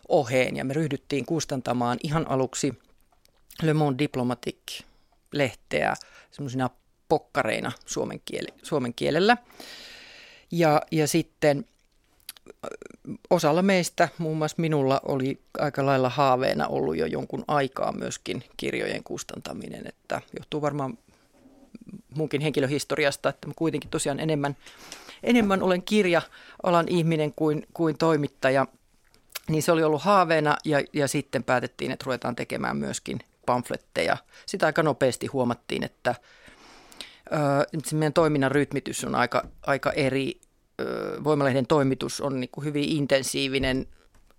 [0.07, 0.55] oheen.
[0.55, 2.73] Ja me ryhdyttiin kustantamaan ihan aluksi
[3.61, 5.93] Le Monde Diplomatique-lehteä
[6.31, 6.69] semmoisina
[7.09, 9.37] pokkareina suomen, kieli, suomen kielellä.
[10.51, 11.65] Ja, ja sitten
[13.29, 19.03] osalla meistä, muun muassa minulla, oli aika lailla haaveena ollut jo jonkun aikaa myöskin kirjojen
[19.03, 20.97] kustantaminen, että johtuu varmaan
[22.15, 24.57] munkin henkilöhistoriasta, että mä kuitenkin tosiaan enemmän,
[25.23, 28.67] enemmän olen kirja-alan ihminen kuin, kuin toimittaja.
[29.49, 34.17] Niin se oli ollut haaveena ja, ja sitten päätettiin, että ruvetaan tekemään myöskin pamfletteja.
[34.45, 36.15] Sitä aika nopeasti huomattiin, että
[37.85, 40.41] se meidän toiminnan rytmitys on aika, aika eri.
[41.23, 43.87] Voimalehden toimitus on niin kuin hyvin intensiivinen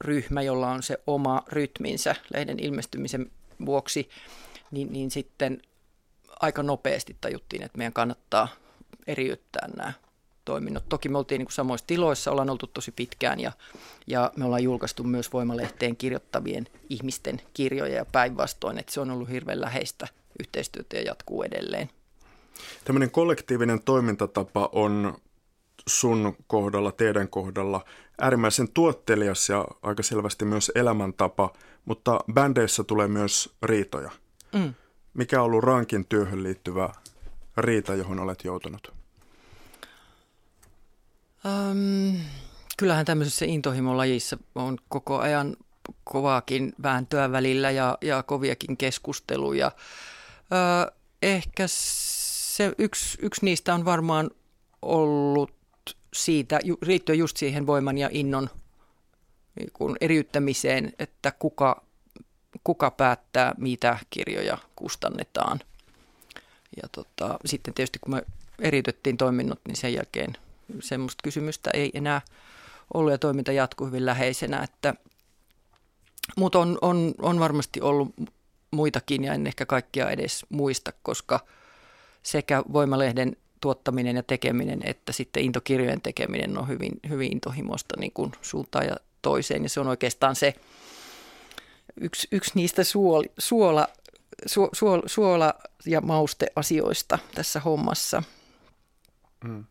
[0.00, 3.30] ryhmä, jolla on se oma rytminsä lehden ilmestymisen
[3.66, 4.08] vuoksi,
[4.70, 5.62] niin, niin sitten
[6.40, 8.48] aika nopeasti tajuttiin, että meidän kannattaa
[9.06, 9.92] eriyttää nämä
[10.44, 10.88] toiminnot.
[10.88, 13.52] Toki me oltiin niin kuin samoissa tiloissa, ollaan oltu tosi pitkään ja,
[14.06, 19.28] ja me ollaan julkaistu myös Voimalehteen kirjoittavien ihmisten kirjoja ja päinvastoin, että se on ollut
[19.28, 20.08] hirveän läheistä
[20.40, 21.90] yhteistyötä ja jatkuu edelleen.
[22.84, 25.14] Tämmöinen kollektiivinen toimintatapa on
[25.88, 27.84] sun kohdalla, teidän kohdalla
[28.20, 31.52] äärimmäisen tuottelias ja aika selvästi myös elämäntapa,
[31.84, 34.10] mutta bändeissä tulee myös riitoja.
[34.52, 34.74] Mm.
[35.14, 36.92] Mikä on ollut rankin työhön liittyvä
[37.56, 38.92] riita, johon olet joutunut?
[41.44, 42.20] Um,
[42.76, 45.56] kyllähän tämmöisessä intohimolajissa on koko ajan
[46.04, 49.72] kovaakin vääntöä välillä ja, ja koviakin keskusteluja.
[50.86, 50.92] Ö,
[51.22, 54.30] ehkä se yksi, yksi niistä on varmaan
[54.82, 55.61] ollut
[56.12, 58.50] siitä, riittyen just siihen voiman ja innon
[59.54, 61.82] niin kuin eriyttämiseen, että kuka,
[62.64, 65.60] kuka päättää, mitä kirjoja kustannetaan.
[66.82, 68.22] Ja tota, sitten tietysti kun me
[68.58, 70.36] eriytettiin toiminnot, niin sen jälkeen
[70.80, 72.20] semmoista kysymystä ei enää
[72.94, 74.62] ollut ja toiminta jatkuu hyvin läheisenä.
[74.62, 74.94] Että,
[76.36, 78.14] mutta on, on, on varmasti ollut
[78.70, 81.40] muitakin ja en ehkä kaikkia edes muista, koska
[82.22, 88.32] sekä Voimalehden tuottaminen ja tekeminen että sitten intokirjojen tekeminen on hyvin, hyvin intohimoista niin kuin
[88.42, 89.62] suuntaan ja toiseen.
[89.62, 90.54] Ja se on oikeastaan se
[92.00, 93.88] yksi, yksi niistä suoli, suola,
[94.46, 95.54] su, suola, suola
[95.86, 98.22] ja mausteasioista tässä hommassa.
[99.44, 99.64] Mm.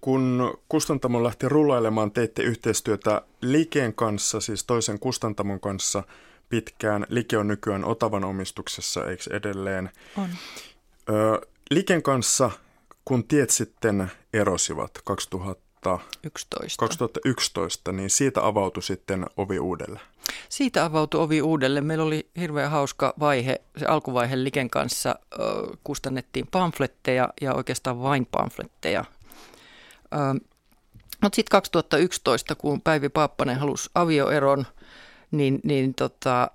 [0.00, 6.02] Kun kustantamo lähti rullailemaan, teitte yhteistyötä Likeen kanssa, siis toisen kustantamon kanssa
[6.48, 7.06] pitkään.
[7.08, 9.90] Like on nykyään Otavan omistuksessa, eikö edelleen?
[10.16, 10.28] On.
[11.70, 12.50] Liken kanssa,
[13.04, 16.78] kun tiet sitten erosivat 2011.
[16.78, 20.00] 2011, niin siitä avautui sitten ovi uudelle.
[20.48, 21.80] Siitä avautui ovi uudelle.
[21.80, 25.36] Meillä oli hirveän hauska vaihe, se alkuvaihe Liken kanssa ö,
[25.84, 29.04] kustannettiin pamfletteja ja oikeastaan vain pamfletteja.
[31.22, 34.66] Mutta sitten 2011, kun Päivi Paappanen halusi avioeron,
[35.30, 36.50] niin, niin tota,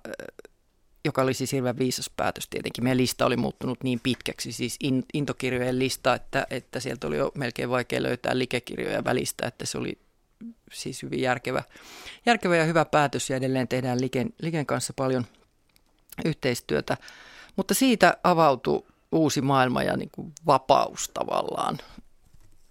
[1.04, 2.84] joka oli siis hirveän viisas päätös tietenkin.
[2.84, 4.78] Meidän lista oli muuttunut niin pitkäksi, siis
[5.14, 9.98] intokirjojen lista, että, että sieltä oli jo melkein vaikea löytää likekirjoja välistä, että se oli
[10.72, 11.62] siis hyvin järkevä,
[12.26, 15.26] järkevä ja hyvä päätös ja edelleen tehdään Liken, Liken kanssa paljon
[16.24, 16.96] yhteistyötä.
[17.56, 21.78] Mutta siitä avautui uusi maailma ja niin kuin vapaus tavallaan.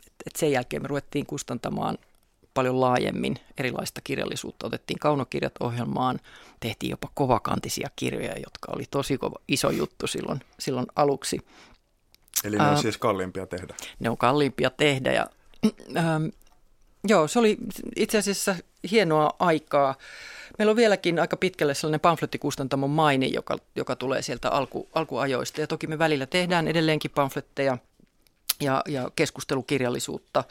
[0.07, 1.97] Et, et sen jälkeen me ruvettiin kustantamaan
[2.53, 4.67] paljon laajemmin erilaista kirjallisuutta.
[4.67, 6.19] Otettiin kaunokirjat ohjelmaan,
[6.59, 11.39] tehtiin jopa kovakantisia kirjoja, jotka oli tosi kova, iso juttu silloin, silloin aluksi.
[12.43, 13.75] Eli ne on uh, siis kalliimpia tehdä?
[13.99, 15.27] Ne on kalliimpia tehdä ja
[15.97, 16.25] ähm,
[17.07, 17.57] joo, se oli
[17.95, 18.55] itse asiassa
[18.91, 19.95] hienoa aikaa.
[20.57, 25.61] Meillä on vieläkin aika pitkälle sellainen pamflettikustantamon maine, joka, joka tulee sieltä alku, alkuajoista.
[25.61, 27.77] Ja toki me välillä tehdään edelleenkin pamfletteja
[28.61, 30.43] ja, ja keskustelukirjallisuutta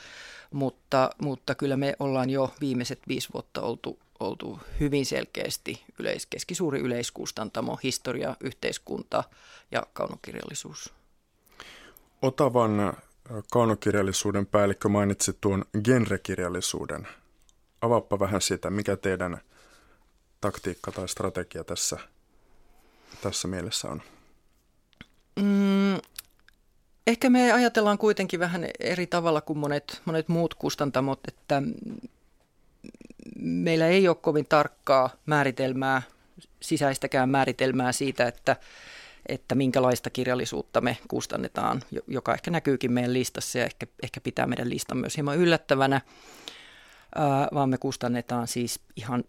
[0.50, 6.80] mutta, mutta kyllä me ollaan jo viimeiset viisi vuotta oltu, oltu hyvin selkeästi yleis, keskisuuri
[6.80, 9.24] yleiskustantamo, historia, yhteiskunta
[9.70, 10.92] ja kaunokirjallisuus.
[12.22, 12.94] Otavan äh,
[13.52, 17.08] kaunokirjallisuuden päällikkö mainitsi tuon genrekirjallisuuden.
[17.80, 19.40] Avaappa vähän sitä, mikä teidän
[20.40, 21.98] taktiikka tai strategia tässä,
[23.22, 24.02] tässä mielessä on?
[25.36, 25.79] Mm,
[27.06, 31.62] Ehkä me ajatellaan kuitenkin vähän eri tavalla kuin monet, monet muut kustantamot, että
[33.38, 36.02] meillä ei ole kovin tarkkaa määritelmää,
[36.60, 38.56] sisäistäkään määritelmää siitä, että,
[39.26, 44.70] että minkälaista kirjallisuutta me kustannetaan, joka ehkä näkyykin meidän listassa ja ehkä, ehkä pitää meidän
[44.70, 46.00] listan myös hieman yllättävänä,
[47.54, 49.24] vaan me kustannetaan siis ihan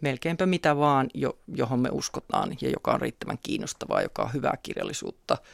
[0.00, 1.08] melkeinpä mitä vaan,
[1.54, 5.38] johon me uskotaan ja joka on riittävän kiinnostavaa, joka on hyvää kirjallisuutta–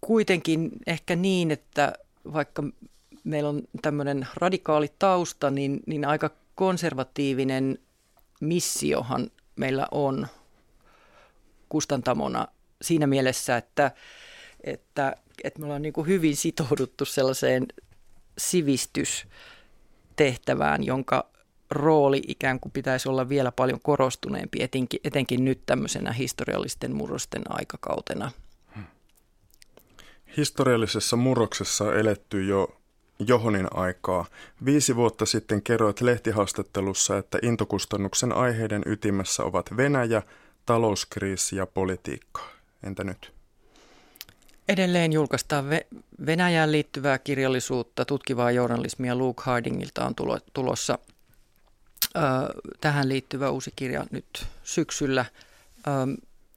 [0.00, 1.92] kuitenkin ehkä niin, että
[2.32, 2.62] vaikka
[3.24, 7.78] meillä on tämmöinen radikaali tausta, niin, niin aika konservatiivinen
[8.40, 10.26] missiohan meillä on
[11.68, 12.48] kustantamona
[12.82, 13.90] siinä mielessä, että,
[14.64, 17.66] että, että me ollaan niin kuin hyvin sitouduttu sellaiseen
[18.38, 21.35] sivistystehtävään, jonka
[21.70, 28.30] rooli ikään kuin pitäisi olla vielä paljon korostuneempi, etenkin, etenkin nyt tämmöisenä historiallisten murrosten aikakautena.
[30.36, 32.76] Historiallisessa murroksessa eletty jo
[33.18, 34.24] Johonin aikaa.
[34.64, 40.22] Viisi vuotta sitten kerroit lehtihaastattelussa, että intokustannuksen aiheiden ytimessä ovat Venäjä,
[40.66, 42.42] talouskriisi ja politiikka.
[42.82, 43.32] Entä nyt?
[44.68, 45.64] Edelleen julkaistaan
[46.26, 49.16] Venäjään liittyvää kirjallisuutta, tutkivaa journalismia.
[49.16, 50.14] Luke Hardingilta on
[50.54, 50.98] tulossa
[52.80, 55.24] tähän liittyvä uusi kirja nyt syksyllä.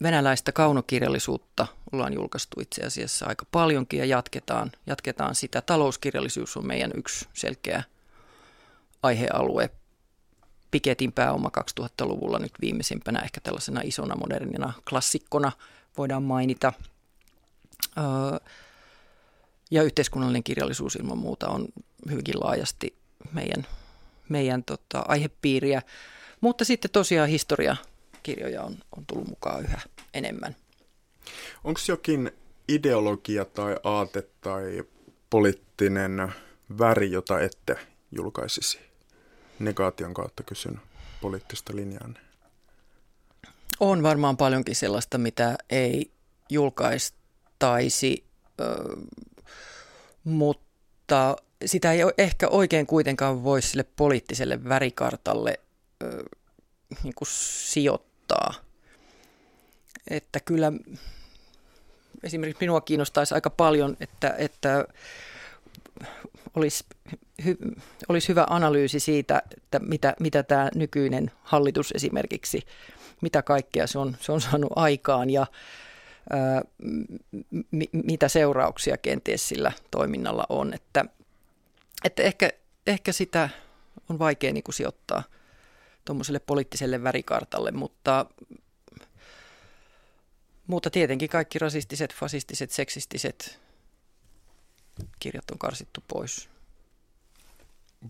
[0.03, 5.61] Venäläistä kaunokirjallisuutta ollaan julkaistu itse asiassa aika paljonkin ja jatketaan, jatketaan sitä.
[5.61, 7.83] Talouskirjallisuus on meidän yksi selkeä
[9.03, 9.69] aihealue.
[10.71, 15.51] Piketin pääoma 2000-luvulla nyt viimeisimpänä ehkä tällaisena isona modernina klassikkona
[15.97, 16.73] voidaan mainita.
[19.71, 21.67] Ja yhteiskunnallinen kirjallisuus ilman muuta on
[22.09, 22.95] hyvinkin laajasti
[23.31, 23.67] meidän,
[24.29, 25.81] meidän tota, aihepiiriä.
[26.41, 29.81] Mutta sitten tosiaan historiakirjoja on, on tullut mukaan yhä
[30.13, 30.55] enemmän.
[31.63, 32.31] Onko jokin
[32.67, 34.83] ideologia tai aate tai
[35.29, 36.33] poliittinen
[36.79, 37.75] väri, jota ette
[38.11, 38.79] julkaisisi?
[39.59, 40.81] Negaation kautta kysyn
[41.21, 42.09] poliittista linjaa.
[43.79, 46.11] On varmaan paljonkin sellaista, mitä ei
[46.49, 48.23] julkaistaisi,
[50.23, 51.35] mutta
[51.65, 55.59] sitä ei ehkä oikein kuitenkaan voi sille poliittiselle värikartalle
[57.03, 58.53] niin kuin sijoittaa.
[60.09, 60.71] Että kyllä
[62.23, 64.85] esimerkiksi minua kiinnostaisi aika paljon, että, että
[66.55, 66.85] olisi,
[67.45, 67.57] hy,
[68.09, 72.61] olisi hyvä analyysi siitä, että mitä, mitä tämä nykyinen hallitus esimerkiksi,
[73.21, 75.47] mitä kaikkea se on, se on saanut aikaan ja
[76.29, 80.73] ää, m, mitä seurauksia kenties sillä toiminnalla on.
[80.73, 81.05] Että,
[82.03, 82.49] että ehkä,
[82.87, 83.49] ehkä sitä
[84.09, 85.23] on vaikea niin kuin sijoittaa
[86.05, 88.25] tuommoiselle poliittiselle värikartalle, mutta
[90.67, 93.59] mutta tietenkin kaikki rasistiset, fasistiset, seksistiset
[95.19, 96.49] kirjat on karsittu pois.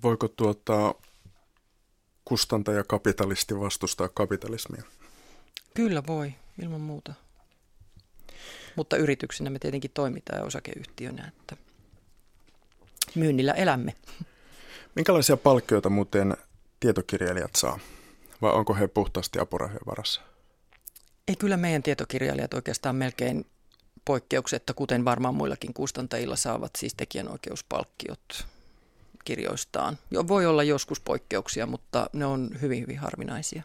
[0.03, 0.95] Voiko tuota
[2.25, 4.83] kustantaja kapitalisti vastustaa kapitalismia?
[5.73, 7.13] Kyllä voi, ilman muuta.
[8.75, 11.57] Mutta yrityksinä me tietenkin toimitaan ja osakeyhtiönä, että
[13.15, 13.93] myynnillä elämme.
[14.95, 16.37] Minkälaisia palkkioita muuten
[16.79, 17.79] tietokirjailijat saa?
[18.41, 20.21] Vai onko he puhtaasti apurahojen varassa?
[21.27, 23.45] Ei kyllä meidän tietokirjailijat oikeastaan melkein
[24.05, 28.47] poikkeuksetta, kuten varmaan muillakin kustantajilla saavat siis tekijänoikeuspalkkiot
[29.25, 29.97] kirjoistaan.
[30.11, 33.63] Jo, voi olla joskus poikkeuksia, mutta ne on hyvin, hyvin harvinaisia.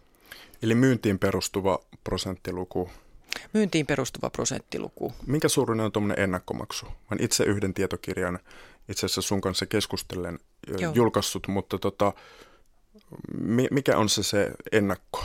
[0.63, 2.91] Eli myyntiin perustuva prosenttiluku?
[3.53, 5.13] Myyntiin perustuva prosenttiluku.
[5.27, 6.87] Minkä suurinen on tuommoinen ennakkomaksu?
[6.87, 8.39] Mä itse yhden tietokirjan
[8.89, 10.39] itse asiassa sun kanssa keskustellen
[10.79, 10.93] Joo.
[10.95, 12.13] julkaissut, mutta tota,
[13.71, 15.25] mikä on se se ennakko?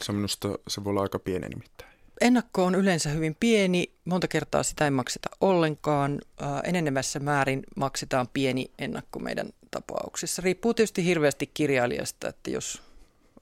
[0.00, 1.94] Se minusta se voi olla aika pieni nimittäin.
[2.20, 6.20] Ennakko on yleensä hyvin pieni, monta kertaa sitä ei makseta ollenkaan.
[6.64, 10.42] enenevässä määrin maksetaan pieni ennakko meidän tapauksessa.
[10.42, 12.82] Riippuu tietysti hirveästi kirjailijasta, että jos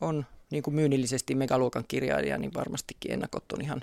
[0.01, 3.83] on niin kuin myynnillisesti megaluokan kirjailija, niin varmastikin ennakot on ihan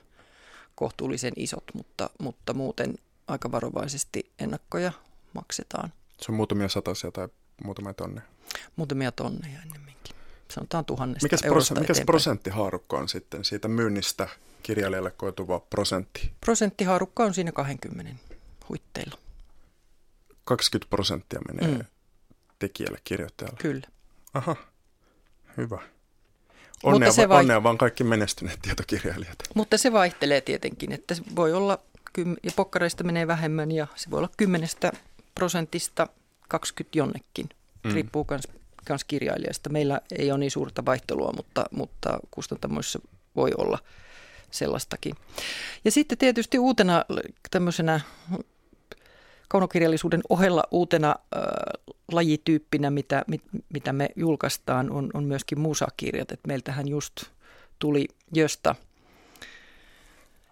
[0.75, 2.95] kohtuullisen isot, mutta, mutta muuten
[3.27, 4.91] aika varovaisesti ennakkoja
[5.33, 5.93] maksetaan.
[6.21, 7.27] Se on muutamia satasia tai
[7.63, 8.27] muutamia tonneja?
[8.75, 10.15] Muutamia tonneja ennemminkin
[10.51, 14.27] sanotaan tuhannesta mikäs eurosta prosent, Mikäs prosenttihaarukka on sitten siitä myynnistä
[14.63, 16.31] kirjailijalle koituva prosentti?
[16.41, 18.15] Prosenttihaarukka on siinä 20
[18.69, 19.17] huitteilla.
[20.43, 21.85] 20 prosenttia menee mm.
[22.59, 23.57] tekijälle, kirjoittajalle?
[23.61, 23.87] Kyllä.
[24.33, 24.55] Aha,
[25.57, 25.81] hyvä.
[26.83, 27.39] Onnea, se vai...
[27.39, 29.37] onnea vaan kaikki menestyneet tietokirjailijat.
[29.55, 31.79] Mutta se vaihtelee tietenkin, että se voi olla,
[32.43, 34.69] ja pokkareista menee vähemmän ja se voi olla 10
[35.35, 36.07] prosentista
[36.47, 37.49] 20 jonnekin.
[37.83, 37.93] Mm.
[37.93, 38.47] Riippuu myös
[38.85, 39.69] kans kirjailijasta.
[39.69, 42.99] Meillä ei ole niin suurta vaihtelua, mutta, mutta kustantamoissa
[43.35, 43.79] voi olla
[44.51, 45.15] sellaistakin.
[45.85, 47.05] Ja sitten tietysti uutena
[47.51, 47.99] tämmöisenä
[49.47, 51.41] kaunokirjallisuuden ohella uutena äh,
[52.11, 53.41] lajityyppinä, mitä, mit,
[53.73, 56.31] mitä me julkaistaan, on, on myöskin musakirjat.
[56.31, 57.13] Et meiltähän just
[57.79, 58.75] tuli Jösta,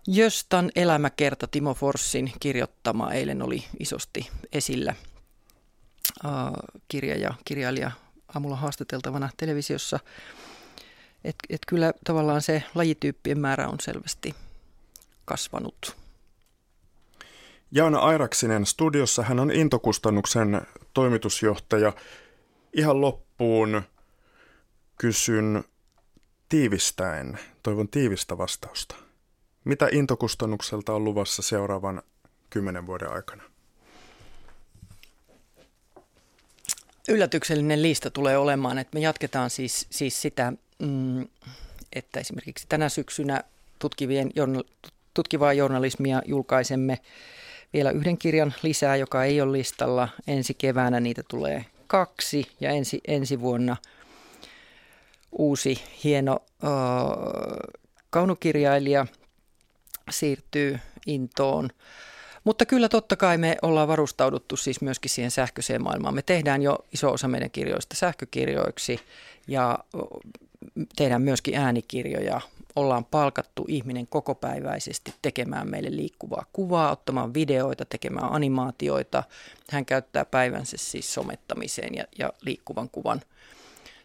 [0.08, 4.96] Jöstan elämäkerta Timo Forssin kirjoittama eilen oli isosti esillä
[6.26, 6.32] äh,
[6.88, 7.91] kirja ja kirjailija
[8.34, 10.00] aamulla haastateltavana televisiossa.
[11.24, 14.36] Että et kyllä tavallaan se lajityyppien määrä on selvästi
[15.26, 15.96] kasvanut.
[17.72, 20.62] Jaana Airaksinen studiossa, hän on Intokustannuksen
[20.93, 21.93] toimitusjohtaja.
[22.74, 23.82] Ihan loppuun
[24.97, 25.64] kysyn
[26.49, 29.07] tiivistäen, toivon tiivistä vastausta.
[29.68, 32.01] Mitä Intokustannukselta on luvassa seuraavan
[32.49, 33.43] kymmenen vuoden aikana?
[37.07, 41.28] yllätyksellinen lista tulee olemaan, että me jatketaan siis, siis sitä, mm,
[41.93, 43.43] että esimerkiksi tänä syksynä
[43.80, 44.32] tutkivien,
[45.13, 46.99] tutkivaa journalismia julkaisemme
[47.74, 50.09] vielä yhden kirjan lisää, joka ei ole listalla.
[50.28, 53.78] Ensi keväänä niitä tulee kaksi ja ensi, ensi vuonna
[55.32, 56.70] uusi hieno äh,
[58.09, 59.05] kaunokirjailija
[60.10, 61.70] siirtyy Intoon.
[62.43, 66.16] Mutta kyllä totta kai me ollaan varustauduttu siis myöskin siihen sähköiseen maailmaan.
[66.16, 68.99] Me tehdään jo iso osa meidän kirjoista sähkökirjoiksi
[69.47, 69.80] ja
[70.95, 72.41] tehdään myöskin äänikirjoja.
[72.76, 79.24] Ollaan palkattu ihminen kokopäiväisesti tekemään meille liikkuvaa kuvaa, ottamaan videoita, tekemään animaatioita.
[79.72, 83.22] Hän käyttää päivänsä siis somettamiseen ja, ja liikkuvan kuvan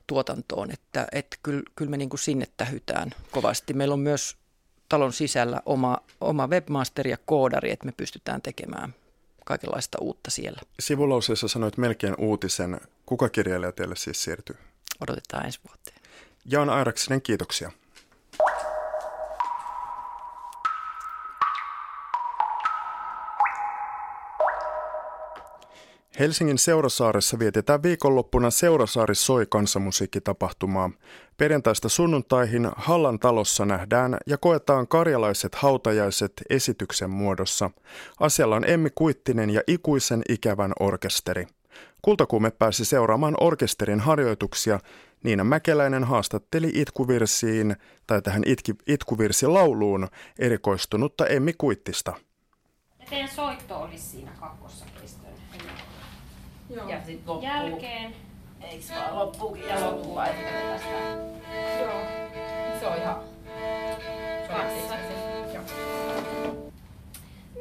[0.07, 3.75] tuotantoon, että, että kyllä, kyllä me niin kuin sinne tähytään kovasti.
[3.75, 4.37] Meillä on myös
[4.93, 8.95] talon sisällä oma, oma webmaster ja koodari, että me pystytään tekemään
[9.45, 10.61] kaikenlaista uutta siellä.
[10.81, 12.81] Sivulauseessa sanoit melkein uutisen.
[13.07, 14.57] Kuka kirjailija teille siis siirtyy?
[15.01, 15.97] Odotetaan ensi vuoteen.
[16.45, 17.71] Jaan Airaksinen, kiitoksia.
[26.19, 30.91] Helsingin Seurasaaressa vietetään viikonloppuna Seurasaari soi kansanmusiikkitapahtumaa.
[31.37, 37.71] Perjantaista sunnuntaihin Hallan talossa nähdään ja koetaan karjalaiset hautajaiset esityksen muodossa.
[38.21, 41.47] Asialla on Emmi Kuittinen ja ikuisen ikävän orkesteri.
[42.03, 44.81] Kultakuume pääsi seuraamaan orkesterin harjoituksia.
[45.23, 50.09] Niina Mäkeläinen haastatteli itkuvirsiin tai tähän itki, itkuvirsilauluun
[50.39, 52.15] erikoistunutta Emmi Kuittista.
[53.11, 54.85] Teidän soitto olisi siinä kakkossa
[56.77, 56.89] Joo.
[56.89, 57.49] Ja sitten loppuu.
[57.49, 58.15] Jälkeen.
[58.61, 60.89] Eiks vaan loppuukin ja loppuu vai tästä?
[61.81, 62.01] Joo.
[62.81, 63.33] Se on ihan...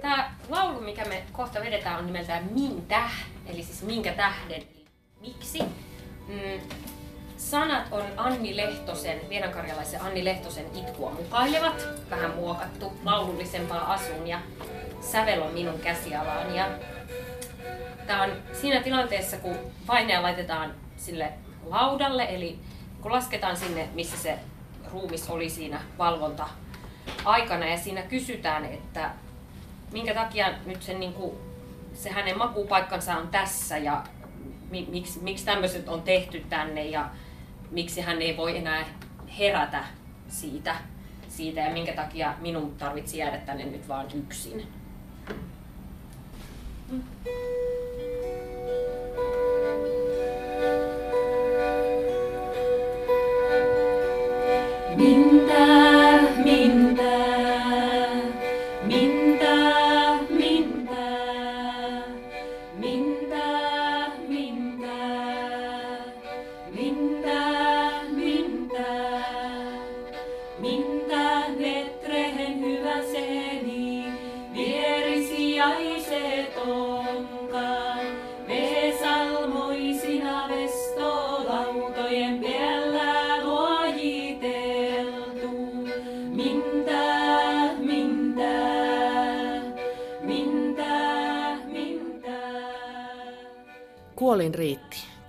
[0.01, 3.09] Tämä laulu, mikä me kohta vedetään, on nimeltään Mintä,
[3.45, 4.63] eli siis minkä tähden,
[5.21, 5.61] miksi.
[6.27, 6.61] Mm,
[7.37, 14.39] sanat on Anni Lehtosen, vienankarjalaisen Anni Lehtosen itkua mukailevat, vähän muokattu laulullisempaa asuun ja
[15.01, 16.55] sävel on minun käsialaan.
[16.55, 16.67] Ja
[18.11, 19.55] Tämä on siinä tilanteessa, kun
[19.87, 21.33] painea laitetaan sille
[21.65, 22.59] laudalle, eli
[23.01, 24.39] kun lasketaan sinne, missä se
[24.91, 26.47] ruumis oli siinä valvonta
[27.25, 29.11] aikana ja siinä kysytään, että
[29.91, 31.35] minkä takia nyt sen, niin kuin,
[31.93, 34.03] se hänen makupaikkansa on tässä ja
[34.69, 37.09] mi, miksi, miksi tämmöiset on tehty tänne ja
[37.69, 38.85] miksi hän ei voi enää
[39.39, 39.83] herätä
[40.27, 40.75] siitä,
[41.27, 44.67] siitä ja minkä takia minun tarvitsi jäädä tänne nyt vaan yksin.
[46.91, 47.03] Mm.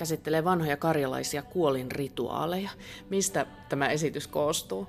[0.02, 2.70] Käsittelee vanhoja karjalaisia kuolin rituaaleja.
[3.10, 4.88] Mistä tämä esitys koostuu?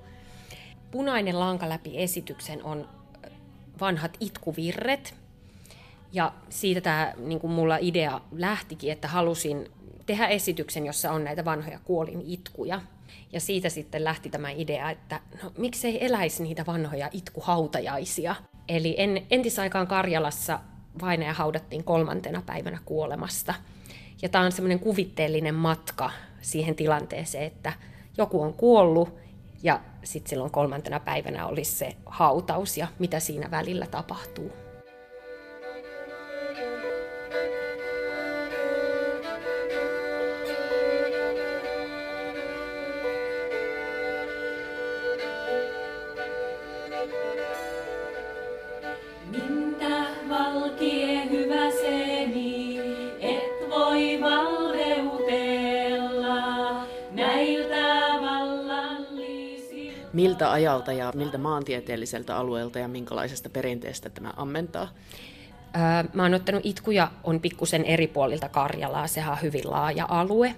[0.91, 2.89] Punainen lanka läpi esityksen on
[3.81, 5.13] vanhat itkuvirret.
[6.13, 9.71] Ja siitä tämä niin kuin mulla idea lähtikin, että halusin
[10.05, 12.81] tehdä esityksen, jossa on näitä vanhoja kuolin itkuja.
[13.31, 18.35] Ja siitä sitten lähti tämä idea, että no, miksei eläisi niitä vanhoja itkuhautajaisia.
[18.67, 20.59] Eli en, entisaikaan Karjalassa
[21.01, 23.53] vainaja haudattiin kolmantena päivänä kuolemasta–
[24.21, 26.11] ja tämä on semmoinen kuvitteellinen matka
[26.41, 27.73] siihen tilanteeseen, että
[28.17, 29.09] joku on kuollut
[29.63, 34.62] ja sitten silloin kolmantena päivänä olisi se hautaus ja mitä siinä välillä tapahtuu.
[60.73, 64.89] Ajalta ja miltä maantieteelliseltä alueelta ja minkälaisesta perinteestä tämä ammentaa?
[66.13, 70.55] Mä oon ottanut itkuja on pikkusen eri puolilta Karjalaa, sehän on hyvin laaja alue.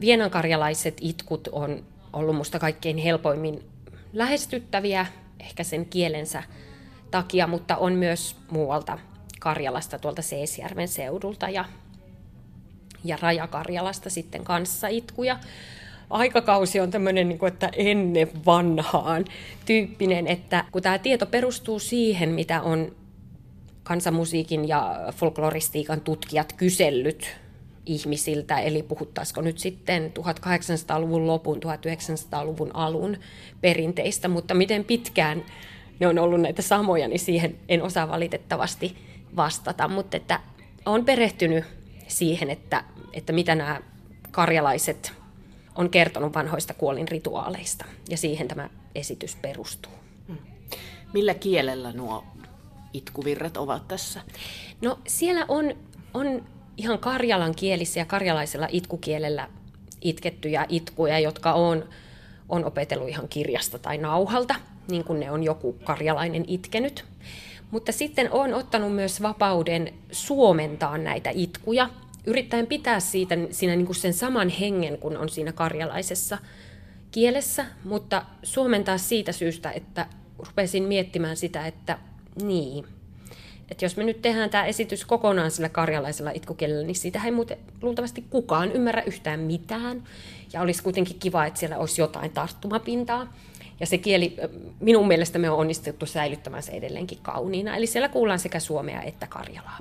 [0.00, 3.64] Vienankarjalaiset itkut on ollut musta kaikkein helpoimmin
[4.12, 5.06] lähestyttäviä,
[5.40, 6.42] ehkä sen kielensä
[7.10, 8.98] takia, mutta on myös muualta
[9.40, 11.48] Karjalasta, tuolta Seesjärven seudulta.
[11.48, 11.64] Ja,
[13.04, 15.38] ja Rajakarjalasta sitten kanssa itkuja.
[16.10, 19.24] Aikakausi on tämmöinen, niin että ennen vanhaan
[19.66, 22.96] tyyppinen, että kun tämä tieto perustuu siihen, mitä on
[23.82, 27.36] kansanmusiikin ja folkloristiikan tutkijat kysellyt
[27.86, 33.16] ihmisiltä, eli puhuttaisiko nyt sitten 1800-luvun lopun, 1900-luvun alun
[33.60, 35.44] perinteistä, mutta miten pitkään
[36.00, 38.96] ne on ollut näitä samoja, niin siihen en osaa valitettavasti
[39.36, 40.40] vastata, mutta että
[40.86, 41.64] olen perehtynyt
[42.08, 43.80] siihen, että, että mitä nämä
[44.30, 45.12] karjalaiset
[45.74, 49.92] on kertonut vanhoista kuolinrituaaleista, ja siihen tämä esitys perustuu.
[50.28, 50.38] Hmm.
[51.12, 52.24] Millä kielellä nuo
[52.92, 54.20] itkuvirret ovat tässä?
[54.80, 55.74] No siellä on,
[56.14, 56.44] on
[56.76, 59.48] ihan karjalan kielissä ja karjalaisella itkukielellä
[60.00, 61.88] itkettyjä itkuja, jotka on,
[62.48, 64.54] on opetellut ihan kirjasta tai nauhalta,
[64.88, 67.04] niin kuin ne on joku karjalainen itkenyt.
[67.70, 71.88] Mutta sitten on ottanut myös vapauden suomentaa näitä itkuja,
[72.26, 76.38] yrittäen pitää siitä siinä niin kuin sen saman hengen kuin on siinä karjalaisessa
[77.10, 80.06] kielessä, mutta suomentaa siitä syystä, että
[80.38, 81.98] rupesin miettimään sitä, että
[82.42, 82.86] niin,
[83.70, 87.58] että jos me nyt tehdään tämä esitys kokonaan sillä karjalaisella itkukielellä, niin siitä ei muuten
[87.82, 90.02] luultavasti kukaan ymmärrä yhtään mitään.
[90.52, 93.34] Ja olisi kuitenkin kiva, että siellä olisi jotain tarttumapintaa.
[93.80, 94.36] Ja se kieli,
[94.80, 97.76] minun mielestä me on onnistuttu säilyttämään se edelleenkin kauniina.
[97.76, 99.78] Eli siellä kuullaan sekä suomea että karjalaa.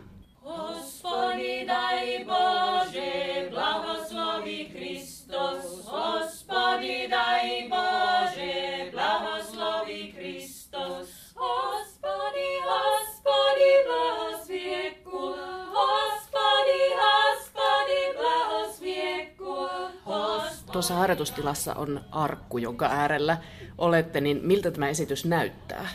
[20.71, 23.37] Tuossa harjoitustilassa on arkku, jonka äärellä
[23.77, 25.87] olette, niin miltä tämä esitys näyttää?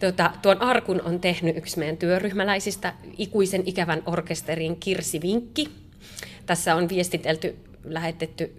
[0.00, 5.68] Tota, tuon arkun on tehnyt yksi meidän työryhmäläisistä ikuisen ikävän orkesterin Kirsi Vinkki.
[6.46, 8.52] Tässä on viestitelty, lähetetty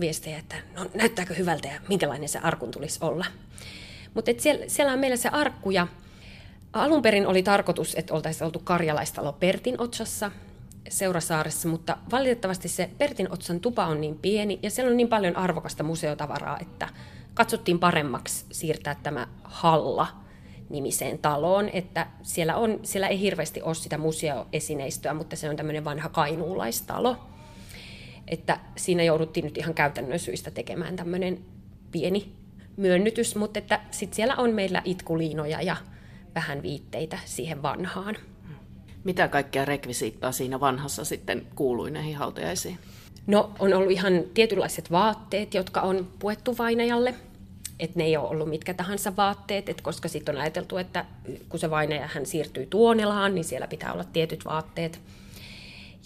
[0.00, 3.26] viestejä, että no, näyttääkö hyvältä ja minkälainen se arkun tulisi olla.
[4.14, 5.86] Mutta siellä, siellä on meillä se arkku ja
[6.72, 10.30] alun perin oli tarkoitus, että oltaisiin oltu karjalaistalo Pertin otsassa
[10.88, 15.36] Seurasaaressa, mutta valitettavasti se Pertin otsan tupa on niin pieni ja siellä on niin paljon
[15.36, 16.88] arvokasta museotavaraa, että
[17.34, 20.25] katsottiin paremmaksi siirtää tämä halla
[20.70, 25.84] nimiseen taloon, että siellä, on, siellä ei hirveästi ole sitä museoesineistöä, mutta se on tämmöinen
[25.84, 27.16] vanha kainuulaistalo.
[28.28, 31.38] Että siinä jouduttiin nyt ihan käytännön syistä tekemään tämmöinen
[31.92, 32.32] pieni
[32.76, 35.76] myönnytys, mutta että sitten siellä on meillä itkuliinoja ja
[36.34, 38.16] vähän viitteitä siihen vanhaan.
[39.04, 42.78] Mitä kaikkea rekvisiittaa siinä vanhassa sitten kuului näihin hautajaisiin?
[43.26, 47.14] No on ollut ihan tietynlaiset vaatteet, jotka on puettu vainajalle.
[47.80, 51.04] Että ne ei ole ollut mitkä tahansa vaatteet, että koska sitten on ajateltu, että
[51.48, 55.00] kun se vainaja hän siirtyy Tuonelaan, niin siellä pitää olla tietyt vaatteet.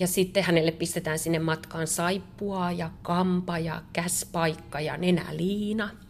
[0.01, 5.91] Ja sitten hänelle pistetään sinne matkaan saippua ja kampa ja käspaikka ja nenäliina–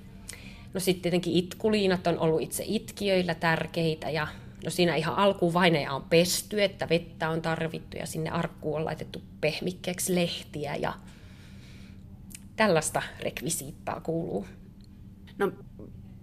[0.75, 4.27] No sitten tietenkin itkuliinat on ollut itse itkiöillä tärkeitä ja
[4.65, 8.85] no siinä ihan alkuun vaineja on pesty, että vettä on tarvittu ja sinne arkkuun on
[8.85, 10.95] laitettu pehmikkeeksi lehtiä ja
[12.57, 14.47] tällaista rekvisiittaa kuuluu.
[15.41, 15.53] No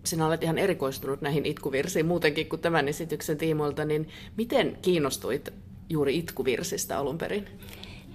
[0.03, 5.49] sinä olet ihan erikoistunut näihin itkuvirsiin muutenkin kuin tämän esityksen tiimoilta, niin miten kiinnostuit
[5.89, 7.47] juuri itkuvirsistä alun perin?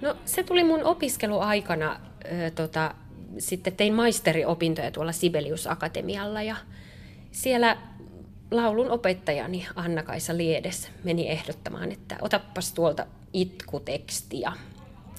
[0.00, 2.94] No se tuli mun opiskeluaikana äh, tota,
[3.38, 6.57] sitten tein maisteriopintoja tuolla Sibelius Akatemialla ja
[7.32, 7.76] siellä
[8.50, 14.53] laulun opettajani Anna-Kaisa Liedes meni ehdottamaan, että otappas tuolta itkutekstiä.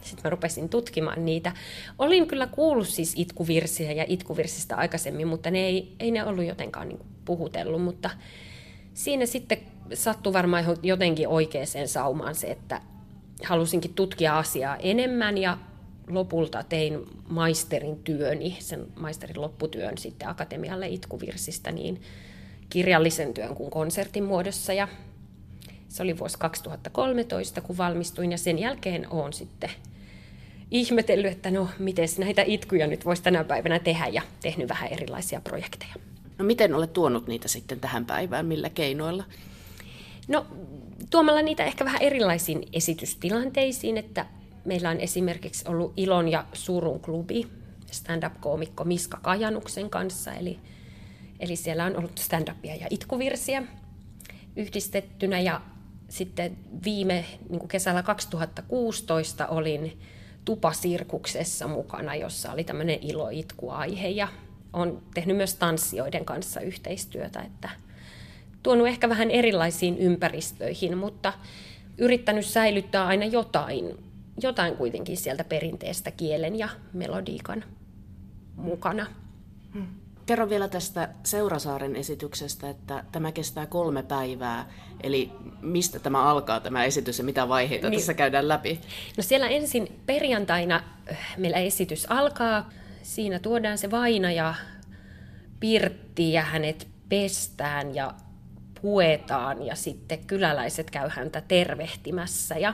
[0.03, 1.51] Sitten mä rupesin tutkimaan niitä.
[1.99, 6.87] Olin kyllä kuullut siis itkuvirsiä ja itkuvirsistä aikaisemmin, mutta ne ei, ei ne ollut jotenkaan
[6.87, 7.81] niin puhutellut.
[7.81, 8.09] Mutta
[8.93, 9.57] siinä sitten
[9.93, 12.81] sattui varmaan jotenkin oikeaan saumaan se, että
[13.43, 15.57] halusinkin tutkia asiaa enemmän ja
[16.07, 16.99] lopulta tein
[17.29, 22.01] maisterin työni, sen maisterin lopputyön sitten Akatemialle itkuvirsistä, niin
[22.69, 24.73] kirjallisen työn kuin konsertin muodossa.
[24.73, 24.87] Ja
[25.87, 29.69] se oli vuosi 2013, kun valmistuin, ja sen jälkeen olen sitten
[30.72, 35.41] ihmetellyt, että no, miten näitä itkuja nyt voisi tänä päivänä tehdä, ja tehnyt vähän erilaisia
[35.41, 35.93] projekteja.
[36.38, 39.24] No miten olet tuonut niitä sitten tähän päivään, millä keinoilla?
[40.28, 40.45] No
[41.09, 44.26] tuomalla niitä ehkä vähän erilaisiin esitystilanteisiin, että
[44.66, 47.47] meillä on esimerkiksi ollut Ilon ja Surun klubi
[47.91, 50.59] stand-up-koomikko Miska Kajanuksen kanssa, eli,
[51.39, 53.64] eli siellä on ollut stand-upia ja itkuvirsiä
[54.55, 55.61] yhdistettynä ja
[56.09, 59.99] sitten viime niin kesällä 2016 olin
[60.45, 64.27] Tupasirkuksessa mukana, jossa oli tämmöinen ilo-itku-aihe ja
[64.73, 67.69] on tehnyt myös tanssijoiden kanssa yhteistyötä, että
[68.63, 71.33] tuonut ehkä vähän erilaisiin ympäristöihin, mutta
[71.97, 73.97] yrittänyt säilyttää aina jotain
[74.41, 77.63] jotain kuitenkin sieltä perinteestä kielen ja melodiikan
[78.55, 79.05] mukana.
[79.73, 79.87] Hmm.
[80.26, 84.69] Kerro vielä tästä Seurasaaren esityksestä, että tämä kestää kolme päivää.
[85.03, 87.99] Eli mistä tämä alkaa tämä esitys ja mitä vaiheita niin.
[87.99, 88.80] tässä käydään läpi?
[89.17, 92.69] No siellä ensin perjantaina äh, meillä esitys alkaa.
[93.01, 94.55] Siinä tuodaan se vainaja
[95.59, 98.13] pirtti ja hänet pestään ja
[98.82, 102.57] puetaan ja sitten kyläläiset käy häntä tervehtimässä.
[102.57, 102.74] Ja,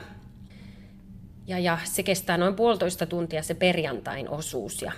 [1.46, 4.92] ja, ja se kestää noin puolitoista tuntia se perjantain osuus ja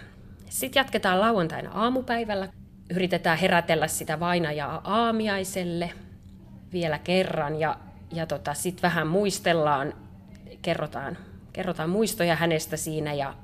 [0.53, 2.49] sitten jatketaan lauantaina aamupäivällä.
[2.91, 5.91] Yritetään herätellä sitä vainajaa aamiaiselle
[6.73, 7.77] vielä kerran ja,
[8.13, 9.95] ja tota, sitten vähän muistellaan,
[10.63, 11.19] kerrotaan,
[11.53, 13.35] kerrotaan muistoja hänestä siinä ja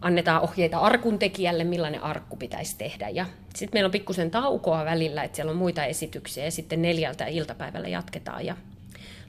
[0.00, 3.08] annetaan ohjeita arkun tekijälle, millainen arkku pitäisi tehdä.
[3.08, 7.26] Ja sitten meillä on pikkusen taukoa välillä, että siellä on muita esityksiä ja sitten neljältä
[7.26, 8.56] iltapäivällä jatketaan ja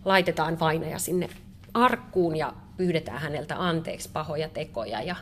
[0.06, 1.30] laitetaan vainaja sinne
[1.74, 5.16] arkkuun ja pyydetään häneltä anteeksi pahoja tekoja ja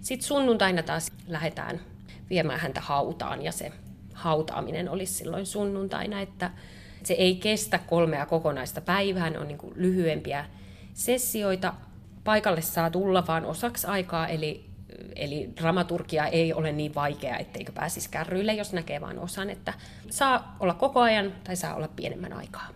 [0.00, 1.80] sitten sunnuntaina taas lähdetään
[2.30, 3.72] viemään häntä hautaan ja se
[4.14, 6.50] hautaaminen olisi silloin sunnuntaina, että
[7.02, 10.44] se ei kestä kolmea kokonaista päivää, ne on niin kuin lyhyempiä
[10.94, 11.74] sessioita.
[12.24, 14.64] Paikalle saa tulla vain osaksi aikaa, eli,
[15.16, 19.74] eli dramaturgia ei ole niin vaikea, etteikö pääsisi kärryille, jos näkee vain osan, että
[20.10, 22.68] saa olla koko ajan tai saa olla pienemmän aikaa.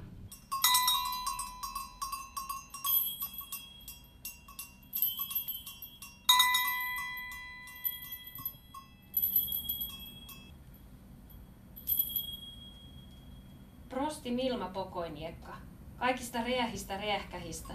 [13.94, 15.52] Prosti Milma Pokoiniekka,
[15.98, 17.74] kaikista reähistä reähkähistä,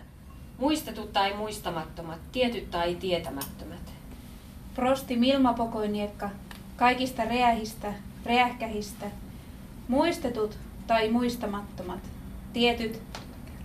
[0.58, 3.94] muistetut tai muistamattomat, tietyt tai tietämättömät.
[4.76, 6.30] Prosti Milma Pokoiniekka,
[6.76, 7.94] kaikista reähistä
[8.26, 9.06] reähkähistä,
[9.88, 10.58] muistetut
[10.88, 12.00] tai muistamattomat,
[12.54, 13.02] tietyt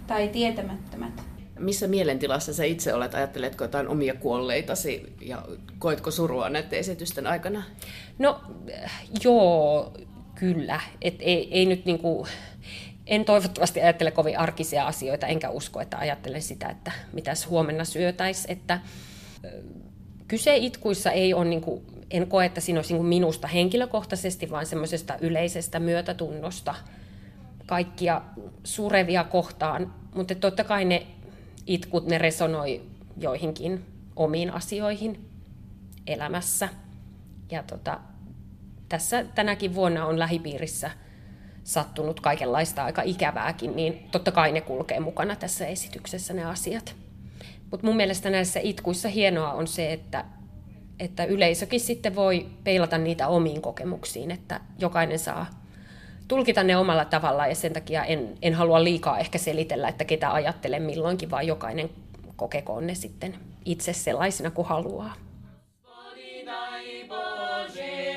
[0.07, 1.23] tai tietämättömät.
[1.59, 3.15] Missä mielentilassa sä itse olet?
[3.15, 5.43] Ajatteletko jotain omia kuolleitasi ja
[5.79, 7.63] koetko surua näiden esitysten aikana?
[8.19, 8.41] No
[9.25, 9.93] joo,
[10.35, 10.81] kyllä.
[11.03, 12.27] Et ei, ei nyt niinku,
[13.07, 18.47] en toivottavasti ajattele kovin arkisia asioita, enkä usko, että ajattelen sitä, että mitäs huomenna syötäis.
[18.49, 18.81] Että,
[20.29, 25.17] kyse itkuissa ei ole, niinku, en koe, että siinä olisi niinku minusta henkilökohtaisesti, vaan semmoisesta
[25.21, 26.75] yleisestä myötätunnosta
[27.67, 28.23] kaikkia
[28.65, 29.95] surevia kohtaan.
[30.15, 31.07] Mutta totta kai ne
[31.67, 32.83] itkut, ne resonoi
[33.17, 33.85] joihinkin
[34.17, 35.29] omiin asioihin
[36.07, 36.69] elämässä.
[37.51, 38.01] Ja tota,
[38.89, 40.91] tässä tänäkin vuonna on lähipiirissä
[41.65, 46.95] sattunut kaikenlaista aika ikävääkin, niin totta kai ne kulkee mukana tässä esityksessä ne asiat.
[47.71, 50.25] Mutta mun mielestä näissä itkuissa hienoa on se, että,
[51.01, 55.47] että yleisökin sitten voi peilata niitä omiin kokemuksiin, että jokainen saa
[56.29, 60.33] tulkita ne omalla tavallaan ja sen takia en, en halua liikaa ehkä selitellä, että ketä
[60.33, 61.91] ajattelen milloinkin, vaan jokainen
[62.37, 65.15] kokekoon ne sitten itse sellaisina kuin haluaa.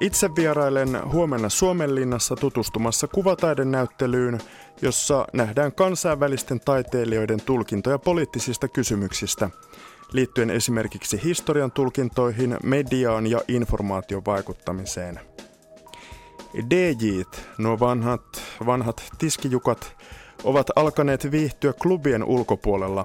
[0.00, 4.38] Itse vierailen huomenna Suomenlinnassa tutustumassa kuvataiden näyttelyyn,
[4.82, 9.50] jossa nähdään kansainvälisten taiteilijoiden tulkintoja poliittisista kysymyksistä,
[10.12, 15.20] liittyen esimerkiksi historian tulkintoihin, mediaan ja informaatiovaikuttamiseen.
[16.70, 19.96] DJt, nuo vanhat, vanhat tiskijukat,
[20.44, 23.04] ovat alkaneet viihtyä klubien ulkopuolella.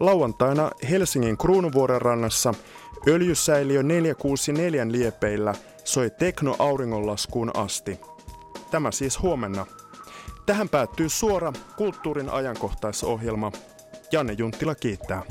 [0.00, 2.54] Lauantaina Helsingin Kruunuvuoren rannassa
[3.08, 8.00] öljysäiliö 464 liepeillä soi tekno auringonlaskuun asti.
[8.70, 9.66] Tämä siis huomenna.
[10.46, 13.52] Tähän päättyy suora kulttuurin ajankohtaisohjelma.
[14.12, 15.22] Janne Junttila kiittää.